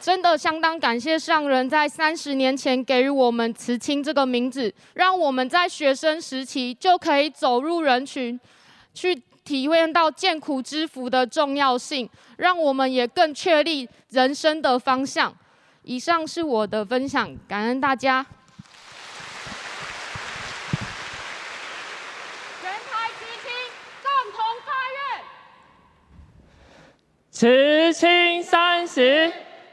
[0.00, 8.38] 真的相当感谢上人在三十年前给予我们慈青这个名字，让我们在学生时期就可以走入人群，
[8.92, 9.22] 去。
[9.44, 12.08] 体会到艰苦之福的重要性，
[12.38, 15.36] 让我们也更确立人生的方向。
[15.82, 18.24] 以上是我的分享，感恩大家。
[22.62, 23.52] 全台慈青
[24.02, 25.20] 共同发愿，
[27.34, 29.32] 慈青三十，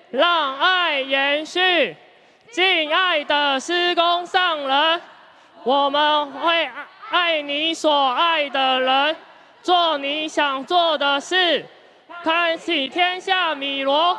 [0.09, 1.95] 让爱延续。
[2.49, 5.01] 敬爱的师公上人，
[5.63, 6.67] 我们会
[7.11, 9.15] 爱你所爱的人。
[9.61, 11.63] 做你想做的事，
[12.23, 14.17] 开启天下米罗。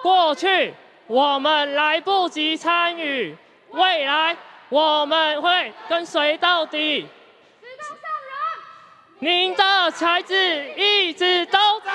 [0.00, 0.72] 过去
[1.08, 3.36] 我们来不及参与，
[3.72, 4.36] 未来
[4.68, 7.08] 我们会跟随到底。
[7.60, 7.98] 施工上
[8.28, 11.90] 人，您的才智一直都在。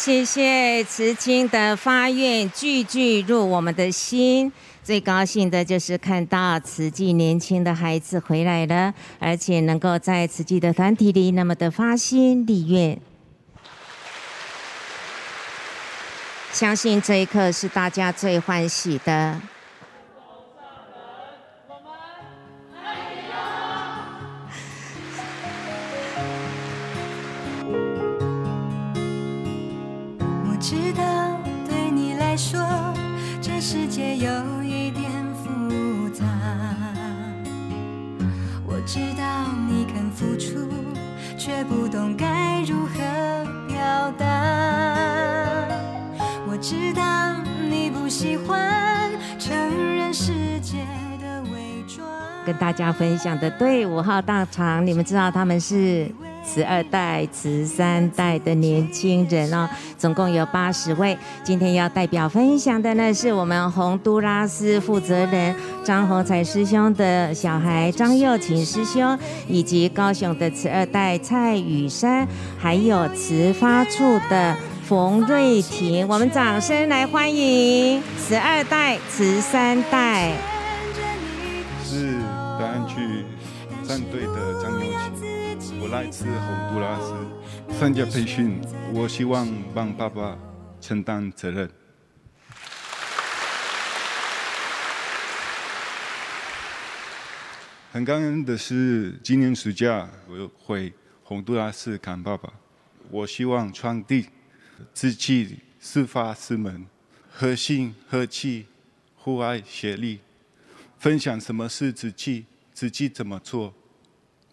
[0.00, 4.50] 谢谢慈青的发愿，句句入我们的心。
[4.82, 12.98] 最高兴的就是看到慈济年轻的孩子回来了，而且能够在慈济的团体里那么的发心立愿。
[16.50, 19.38] 相信这一刻是大家最欢喜的。
[52.50, 56.10] 跟大家分享的对五号大场，你们知道他们是？
[56.42, 61.16] 慈二代、慈三代的年轻人哦，总共有八十位。
[61.44, 72.26] 今天要代表分享的呢，是我们洪都拉斯负责人张洪才师兄的小孩张佑勤师兄，以及高雄的慈二代蔡雨山，
[72.58, 76.08] 还有慈发处的冯瑞婷。
[76.08, 80.32] 我们掌声来欢迎慈二代、慈三代。
[83.90, 84.86] 战队的张佑
[85.58, 85.80] 勤。
[85.80, 88.60] 我来自洪都拉斯参加培训，
[88.94, 90.38] 我希望帮爸爸
[90.80, 91.68] 承担责任。
[97.90, 100.92] 很感恩的是，今年暑假我回
[101.24, 102.48] 洪都拉斯看爸爸。
[103.10, 104.28] 我希望传递
[104.94, 106.86] 慈济师法师门
[107.28, 108.66] 和心和气、
[109.16, 110.20] 互爱协力，
[110.96, 112.46] 分享什么是自己。
[112.72, 113.74] 自己怎么做，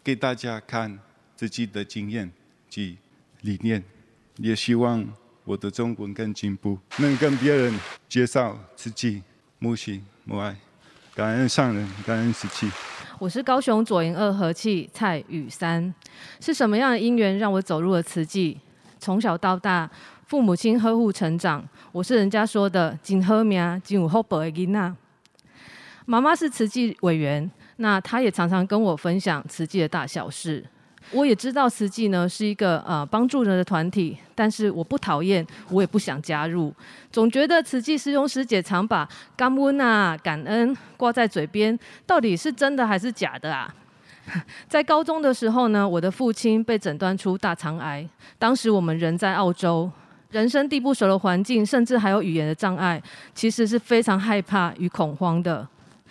[0.08, 0.98] 给大家看。
[1.36, 2.32] 自己的经验
[2.68, 2.98] 及
[3.42, 3.84] 理念，
[4.38, 5.06] 也希望
[5.44, 7.72] 我的中文更进步，能跟别人
[8.10, 9.22] 介绍自己
[9.60, 10.56] 母亲母爱，
[11.14, 12.72] 感恩上人，感恩慈济。
[13.20, 15.94] 我是高雄左营二和气蔡宇山，
[16.40, 18.58] 是什么样的因缘让我走入了慈济？
[18.98, 19.88] 从小到大，
[20.26, 24.96] 父母亲呵护成长，我是人家说的“真好命，真有福报的囡仔”。
[26.10, 30.64] 妈妈是慈济委员，那他也常常跟我分享慈济的大小事。
[31.12, 36.74] 我也知道慈济呢是一个呃帮助人的团体，但是我不讨厌，我也不想加入。
[37.10, 43.74] 总觉得慈济师兄师姐常把感恩啊、感恩挂在嘴边，到底是真的还是假的啊？
[44.68, 48.06] 在高中的时候呢，我的父亲被诊断出大肠癌，
[48.38, 49.90] 当时我们人在澳洲，
[50.32, 53.02] 人生地不熟的环境，甚至还有语言的障碍，
[53.34, 55.66] 其实是非常害怕与恐慌的。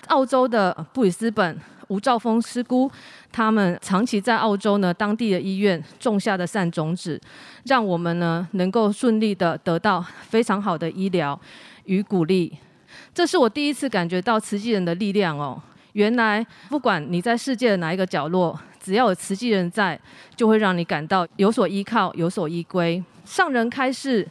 [0.07, 1.59] 澳洲的布里斯本。
[1.89, 2.91] 吴兆峰师姑，
[3.31, 7.21] 他们长期在澳洲呢，当地的医院种下的善种子，
[7.67, 11.41] 让我们呢能够顺利的得到非常好的医疗
[11.85, 12.53] 与鼓励。
[13.15, 15.63] 这是我第一次感觉到慈济人的力量哦。
[15.93, 19.97] 原来不管你在世界的哪一个角落，只要有慈济人在，
[20.35, 23.01] 就会让你感到有所依靠、有所依归。
[23.25, 24.27] 上人开示。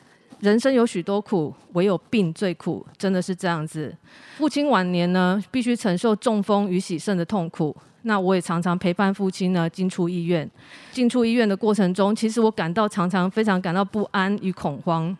[0.45, 3.91] 人生有许多苦，唯有病最苦，真的是这样子。
[4.37, 7.75] 父亲晚年呢，必须承受中风与洗肾的痛苦。
[8.03, 10.47] 那我也常常陪伴父亲呢进出医院。
[10.91, 15.17] 进出医院的过程中，其实我感到常常非常感到不安与恐慌。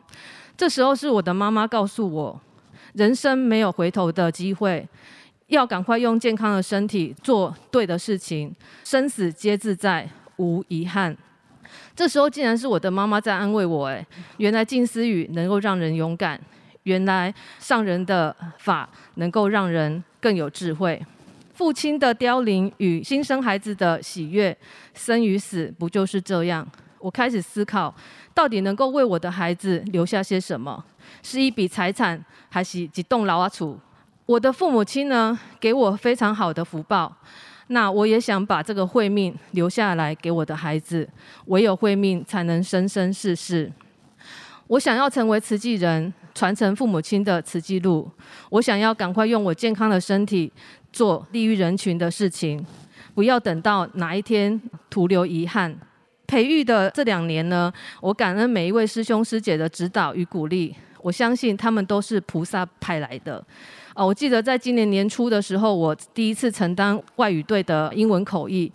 [0.55, 2.39] 这时候是我的妈妈告诉我，
[2.93, 4.88] 人生没有回头的机会，
[5.47, 8.53] 要赶快用健康的身体做对的事情，
[8.84, 10.07] 生死皆自在，
[10.38, 11.17] 无遗憾。
[11.96, 14.06] 这时候竟然是我的妈妈在安慰我，哎，
[14.38, 16.39] 原来静思语能够让人勇敢，
[16.84, 21.02] 原来上人的法能够让人更有智慧。
[21.54, 24.56] 父亲的凋零与新生孩子的喜悦，
[24.93, 26.68] 生与死不就是这样？
[27.00, 27.96] 我开始思考，
[28.34, 30.84] 到底能够为我的孩子留下些什么？
[31.24, 33.80] 是一笔财产，还是几栋老厝？
[34.26, 37.16] 我的父母亲呢，给我非常好的福报。
[37.68, 41.07] 那我也想把这个慧命留下来给我的孩子，
[41.45, 43.72] 唯有慧命才能生生世世。
[44.68, 48.09] 我想要成为慈济人，传承父母亲的慈济路。
[48.49, 50.51] 我想要赶快用我健康的身体
[50.91, 52.66] 做利于人群的事情，
[53.13, 54.59] 不要等到哪一天
[54.89, 55.76] 徒留遗憾。
[56.28, 63.43] 培育的这两年呢，我感恩每一位师兄师姐的指导与鼓励，我相信他们都是菩萨派来的。
[63.96, 68.70] 哦，我记得在今年年初的时候，我第一次承担外语队的英文口译，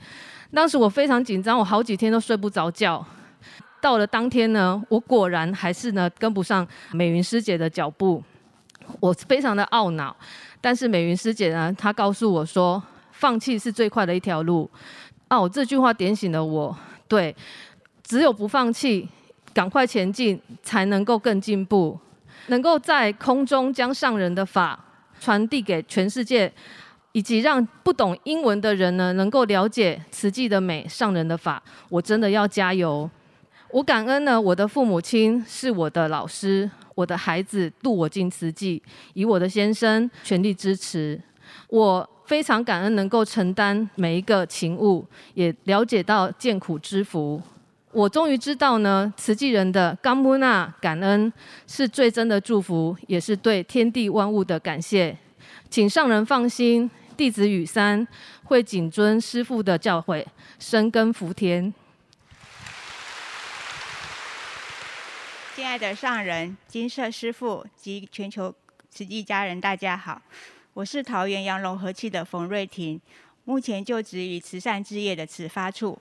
[0.54, 3.04] 当时我非常紧张，我好几天都睡不着觉。
[3.82, 8.22] 到了当天呢，我果然还是呢跟不上美云师姐的脚步，
[8.98, 10.16] 我非常的懊恼。
[10.58, 14.70] 但是美云师姐呢，她告诉我说，放弃是最快的一条路。
[15.28, 16.74] 哦，这句话点醒了我，
[17.06, 17.36] 对，
[18.02, 19.06] 只有不放弃，
[19.52, 21.98] 赶快前进，才能够更进步，
[22.46, 24.86] 能够在空中将上人的法。
[25.20, 26.50] 传递给全世界，
[27.12, 31.62] 以及让不懂英文的人呢，能够了解慈济的美、上人的法。
[31.90, 33.08] 我真的要加油！
[33.70, 38.82] 我感恩呢，我的父母亲是我的老师，我的孩子度我进慈济，
[39.14, 41.20] 以我的先生全力支持。
[41.68, 47.40] 我非常感恩能够承担每一个勤务，也了解到见苦知福。
[47.92, 51.32] 我终于知道呢，慈济人的感恩啊，感恩
[51.66, 55.18] 是最真的祝福，也是对天地万物的感谢。
[55.68, 58.06] 请上人放心，弟子雨山
[58.44, 60.24] 会谨遵师父的教诲，
[60.60, 61.74] 深耕福田。
[65.56, 68.54] 亲爱的上人、金色师父及全球
[68.88, 70.22] 慈济家人，大家好，
[70.74, 73.00] 我是桃园阳龙和气的冯瑞婷，
[73.42, 75.98] 目前就职于慈善志业的慈发处。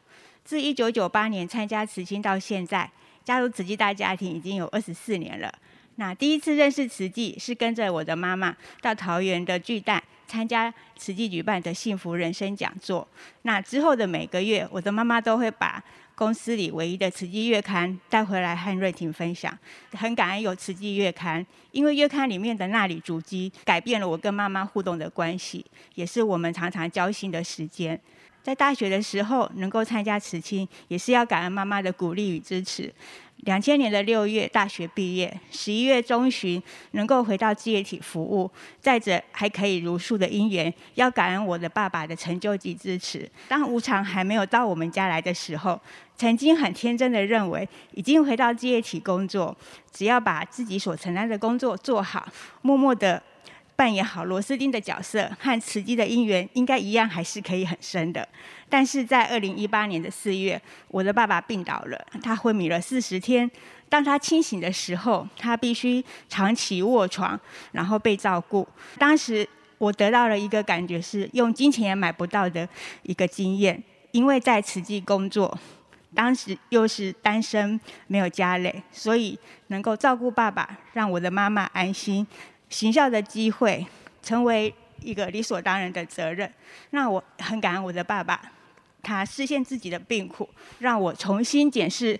[0.49, 2.89] 自一九九八年参加慈青到现在，
[3.23, 5.53] 加入慈济大家庭已经有二十四年了。
[5.97, 13.07] 那第一次认识慈济是跟着我的妈妈到桃园的巨蛋参加慈济举办的幸福人生讲座。
[13.43, 15.83] 那之后的每个月，我的妈妈都会把
[16.15, 19.55] 公司里唯一的慈济月刊带回来和瑞婷分享。
[19.91, 28.01] 很感恩有慈济月刊，因为月刊里面的衲履足迹改变了我跟妈妈互动的关系，也是我们常常交心的时间。
[28.41, 32.91] 在大学的时候能够参加慈青，也是要感恩妈妈的鼓励与支持。
[33.43, 36.61] 两千年的六月大学毕业，十一月中旬
[36.91, 43.29] 能够回到志业体服务，再者还可以如数的因缘，要感恩我的爸爸的成就及支持。
[43.47, 45.79] 当无常还没有到我们家来的时候，
[46.17, 49.55] 曾经很天真的认为，已经回到志业体工作，
[49.93, 52.27] 只要把自己所承担的工作做好，
[52.61, 53.21] 默默的。
[53.79, 58.27] 扮演好螺丝钉的角色，和慈济的姻缘应该一样，还是可以很深的。
[58.67, 63.49] 但是在二零一八年的四月，我的爸爸病倒了，他昏迷了四十天。
[63.87, 67.39] 当他清醒的时候，他必须长期卧床，
[67.71, 68.67] 然后被照顾。
[68.97, 72.67] 当时我得到了一个感觉，是用金钱也买不到的
[73.03, 75.57] 一个经验，因为在慈济工作，
[76.13, 82.27] 当时又是单身，没有家累，所以能够照顾爸爸，让我的妈妈安心，
[82.69, 83.85] 行孝的机会
[84.21, 86.51] 成为一个理所当然的责任。
[86.91, 88.39] 那我很感恩我的爸爸，
[89.01, 90.47] 他实现自己的病苦，
[90.79, 92.19] 让我重新检视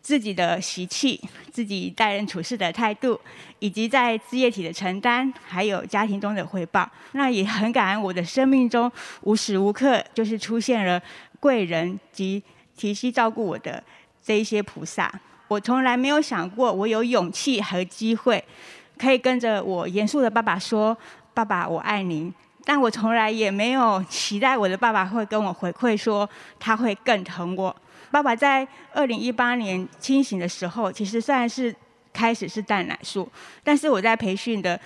[0.00, 1.20] 自己的习气、
[1.52, 3.20] 自己待人处事的态度，
[3.58, 6.90] 以及在事业体的承担，还有家庭中的回报。
[7.12, 8.90] 那也很感恩我的生命中
[9.22, 11.02] 无时无刻就是出现了
[11.40, 12.42] 贵人及。
[12.78, 13.82] 提携照顾我的
[14.22, 15.12] 这一些菩萨，
[15.48, 18.44] 我从来没有想过我有勇气和机会
[18.98, 20.96] 可以跟着我严肃的爸爸说
[21.32, 22.32] ：“爸爸，我爱您。”
[22.64, 26.28] 但我从来也没有期待我的爸爸会跟我回馈说
[26.58, 27.74] 他会更疼我。
[28.10, 31.74] 爸爸在二零一八年清醒的时候，其实虽然是
[32.12, 33.30] 开始是淡奶素，
[33.64, 34.78] 但是我在培训的。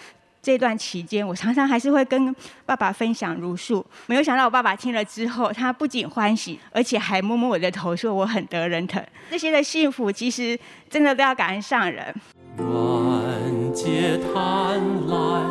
[0.44, 2.34] 这段期间，我常常还是会跟
[2.66, 3.86] 爸爸分享如素。
[4.06, 9.00] 没有想到，我爸爸听了之后，他不仅欢喜，而且还摸摸我的头，说我很得人疼。
[9.30, 10.58] 这些的幸福，其实
[10.90, 12.12] 真的都要感恩上人。
[12.58, 15.42] 愿解贪婪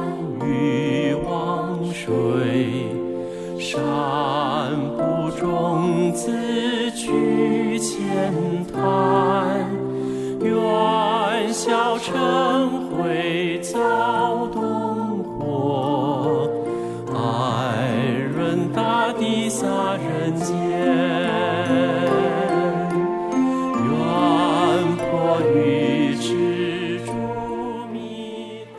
[0.45, 2.87] 欲望水，
[3.59, 3.81] 善
[4.95, 6.31] 不种子
[6.91, 8.31] 去浅
[8.71, 9.67] 滩，
[10.41, 12.11] 愿消尘
[12.91, 16.47] 灰造洞火，
[17.15, 17.89] 爱
[18.35, 20.70] 润大地洒人间。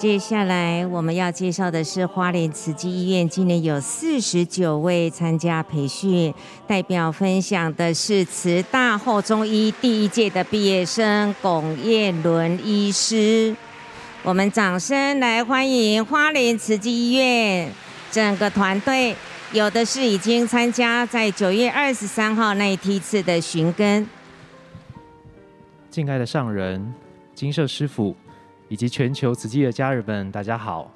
[0.03, 6.34] 接下来我们要介绍的是花莲慈济医院，今年有四十九位参加培训，
[6.66, 13.55] 代表分享的是慈大后中医第一届的毕业生龚彦伦医师。
[14.24, 17.70] 我们掌声来欢迎花莲慈济医院
[18.11, 19.14] 整个团队。
[19.53, 24.05] 有的是已经参加在九月二十三号那一梯次的寻根。
[25.88, 26.92] 敬爱的上人、
[27.36, 28.16] 金舍师傅
[28.72, 30.90] 以及全球慈济的家人们，大家好。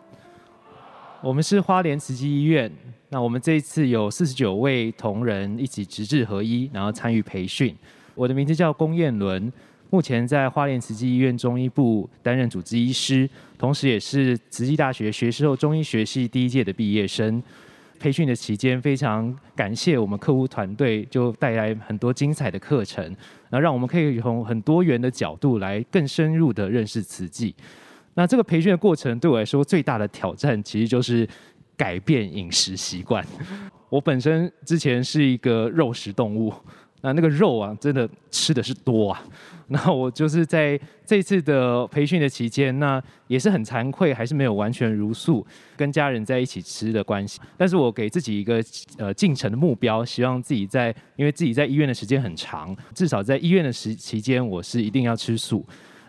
[1.20, 2.72] 我们是花莲慈济医院，
[3.10, 7.76] 那我们这一次有四十九位同仁一起直至合一，然后参与培训。
[8.14, 9.52] 我的名字叫龚彦伦，
[9.90, 17.42] 目前在花莲慈济医院中医部担任主治医师，同时也是慈济大学学士后中医学系第一届的毕业生。
[17.99, 23.14] 培训的期间，非常感谢我们客户团队，就带来很多精彩的课程，
[23.51, 27.55] 那让我们可以从很多元的角度来更深入的认识瓷器。
[28.14, 31.28] 那这个培训的过程对我来说最大的挑战，其实就是
[31.76, 33.24] 改变饮食习惯。
[33.88, 36.53] 我本身之前是一个肉食动物，
[37.07, 39.22] 那那个肉啊，真的吃的是多啊。
[39.68, 45.44] 那我就是在这次的培训的期间，那也是很惭愧，还是没有完全如素，
[45.76, 47.40] 跟家人在一起吃的关系。
[47.57, 48.62] 但是我给自己一个
[48.96, 55.66] 呃进程的目标，希望自己在，因为自己在医院的时间很长，至少在医院的时期间，我是一定要吃素。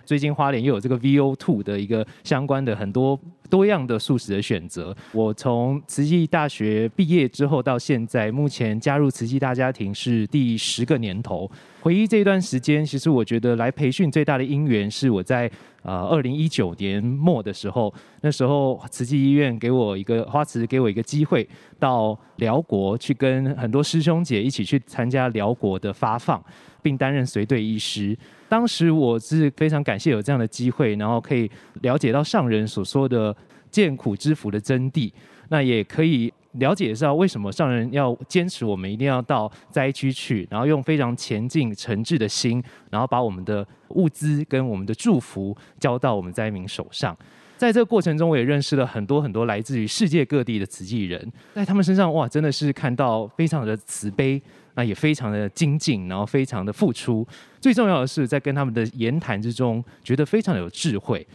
[0.08, 4.95] 最近花莲又有这个 VO2 的一个相关的很多多样的素食的选择。
[5.12, 11.51] 我从慈济大学毕业之后到现在，目前加入慈济大家庭是第十个年头。
[11.82, 15.51] 回忆这一段时间，其实我觉得来培训最大的因缘是我在
[15.84, 21.45] 呃二零一九年末的时候，那时候慈济医院给我一个花慈给我一个机会，
[21.78, 26.41] 到辽国去跟很多师兄姐一起去参加辽国的发放，
[26.82, 28.18] 并担任随队医师。
[28.50, 31.50] 当时我是非常感谢有这样的机会，然后可以
[31.82, 33.36] 了解到上人所说的
[33.70, 35.12] 见苦知福的真谛，
[35.50, 47.16] 那也可以了解到为什么上人要坚持我们一定要到灾区去，然后用非常虔敬诚挚的心，然后把我们的物资跟我们的祝福交到我们灾民手上。
[47.58, 54.42] 在这个过程中，我也认识了很多很多来自于世界各地的慈济人，在他们身上哇，真的是看到非常的慈悲。
[54.78, 57.28] 那也非常的精进，然后非常的付出。
[57.60, 61.26] 最重要的是，在跟他们的言谈之中，觉得非常有智慧。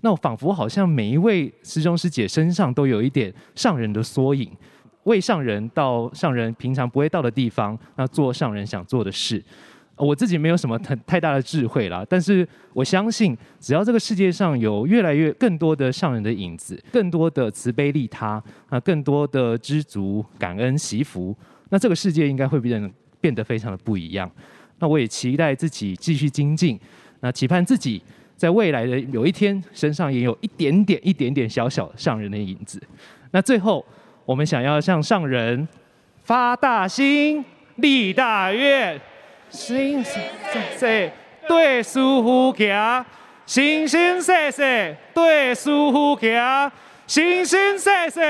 [0.00, 4.50] 那我仿佛好像每一位师兄师姐身上都有一点上人的缩影，
[5.04, 9.44] 为上人到上人平常不会到的地方，那做上人想做的事。
[9.98, 21.36] 我自己没有什么太太大的智慧啦，但是我相信，只要这个世界上有越来越更多的上人的影子，更多的慈悲利他，啊，更多的知足感恩惜福。
[21.68, 22.90] 那这个世界应该会变得
[23.20, 24.30] 变得非常的不一样。
[24.78, 26.78] 那我也期待自己继续精进，
[27.20, 28.02] 那期盼自己
[28.36, 32.80] 在未来的有一天身上也有一点点、一点点小小上人的影子。
[33.30, 33.84] 那最后，
[34.24, 35.66] 我们想要向上人
[36.22, 37.44] 发大心、
[37.76, 39.00] 立大愿，
[39.48, 41.10] 心心细细
[41.48, 43.04] 对师父行，
[43.46, 44.62] 心心细细
[45.14, 46.70] 对师父行，
[47.06, 48.20] 心心细细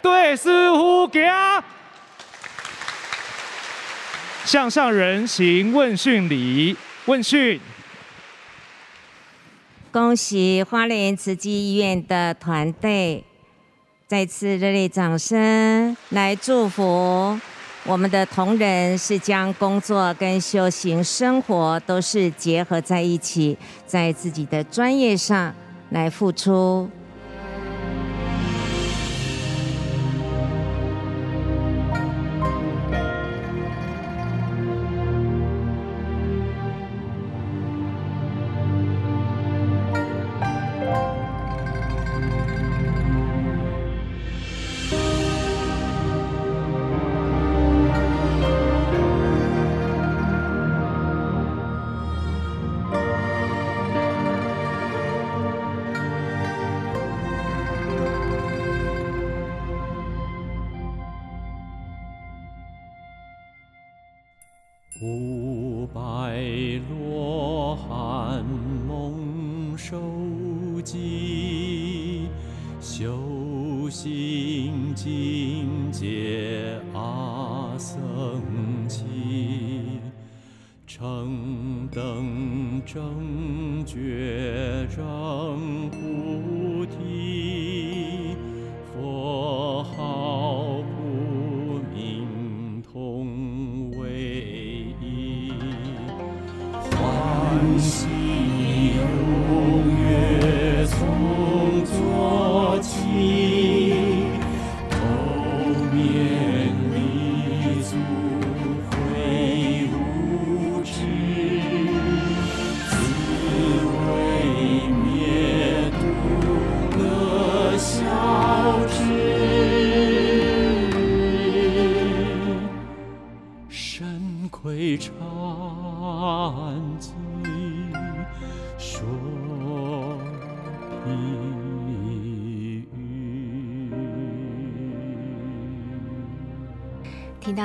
[0.00, 1.22] 对师父行。
[4.46, 6.76] 向上人行问讯礼，
[7.06, 7.60] 问讯。
[9.90, 13.24] 恭喜花莲慈济医院的团队，
[14.06, 17.36] 再次热烈掌声来祝福
[17.82, 25.52] 我们的同仁，是将工作跟修行生活都是结合在一起，在自己的专业上
[25.90, 26.88] 来付出。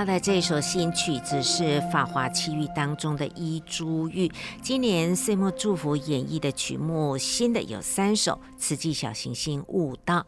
[0.01, 4.31] 他的这首新曲子是《法华七喻》当中的一珠玉。
[4.59, 10.21] 今年岁末祝福演绎的曲目，新的有三首，《慈济小行星悟道》。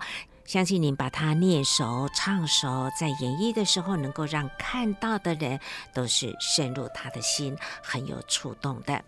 [0.45, 5.59] 相信您把它念熟、唱熟，在演绎的时候，能够让看到的人
[5.91, 9.03] 都是深入他的心，很有触动的。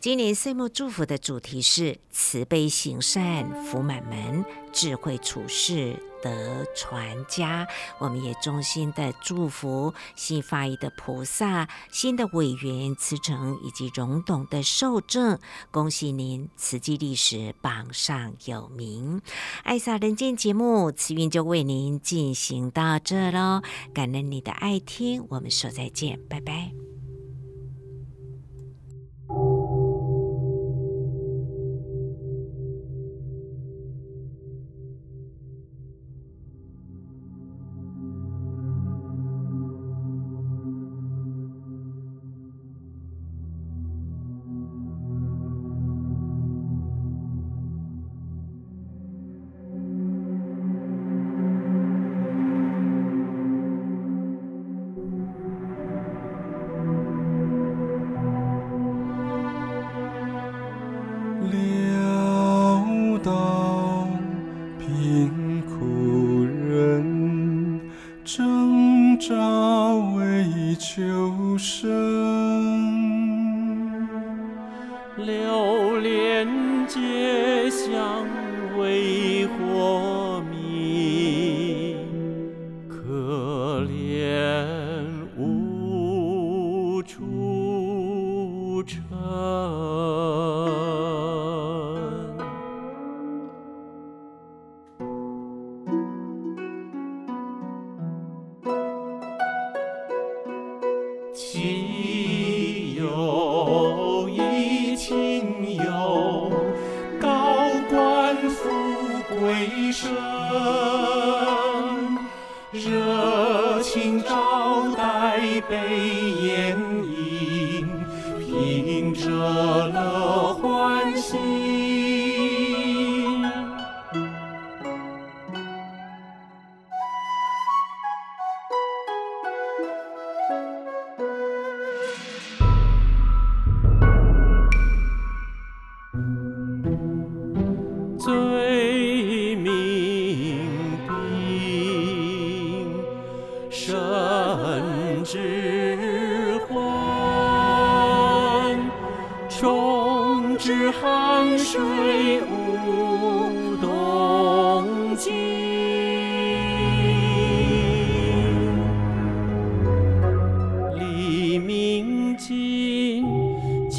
[0.00, 7.66] 今年岁末祝福的主题是慈悲行善福满门，智慧处世得传家。
[7.98, 15.38] 我们也衷心的祝福新发意的菩萨、新的委员慈诚以及荣董的受证，
[15.70, 19.22] 恭喜您慈济历史榜上有名。
[19.62, 23.62] 爱洒人间节目，慈云就为您进行到这喽，
[23.94, 26.99] 感恩你的爱听，我们说再见，拜拜。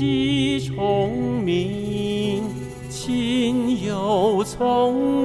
[0.02, 2.41] 既聪明，
[2.89, 5.20] 亲又从。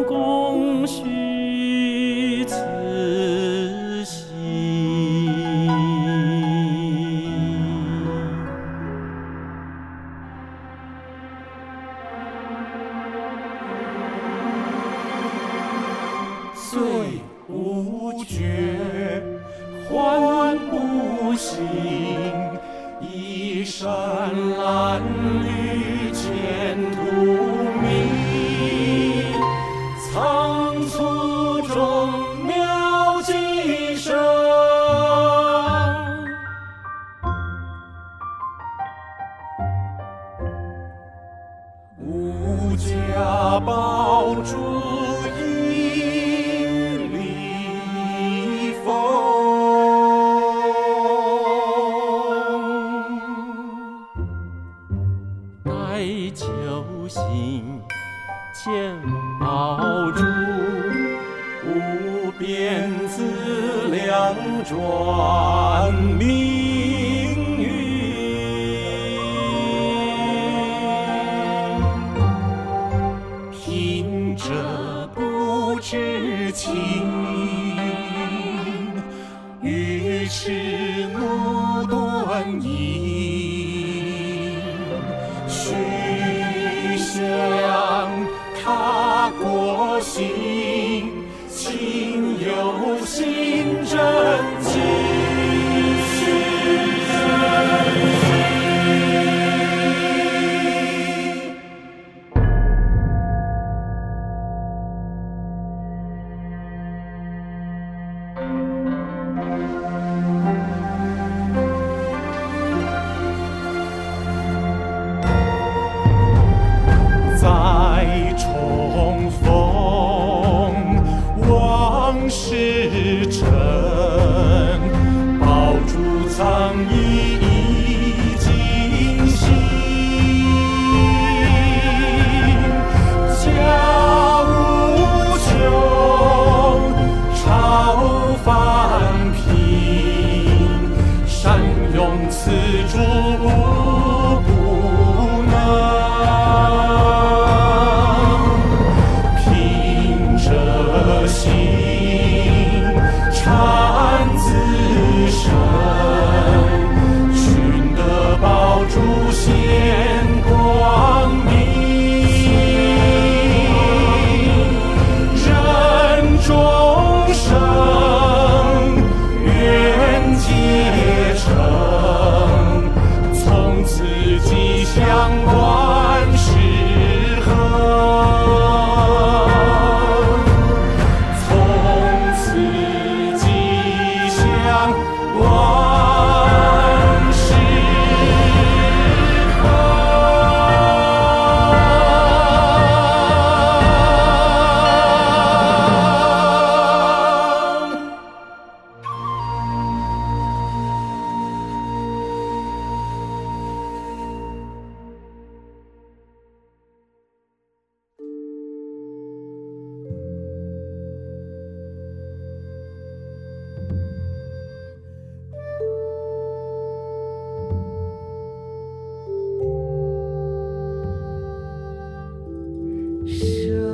[223.27, 223.86] 是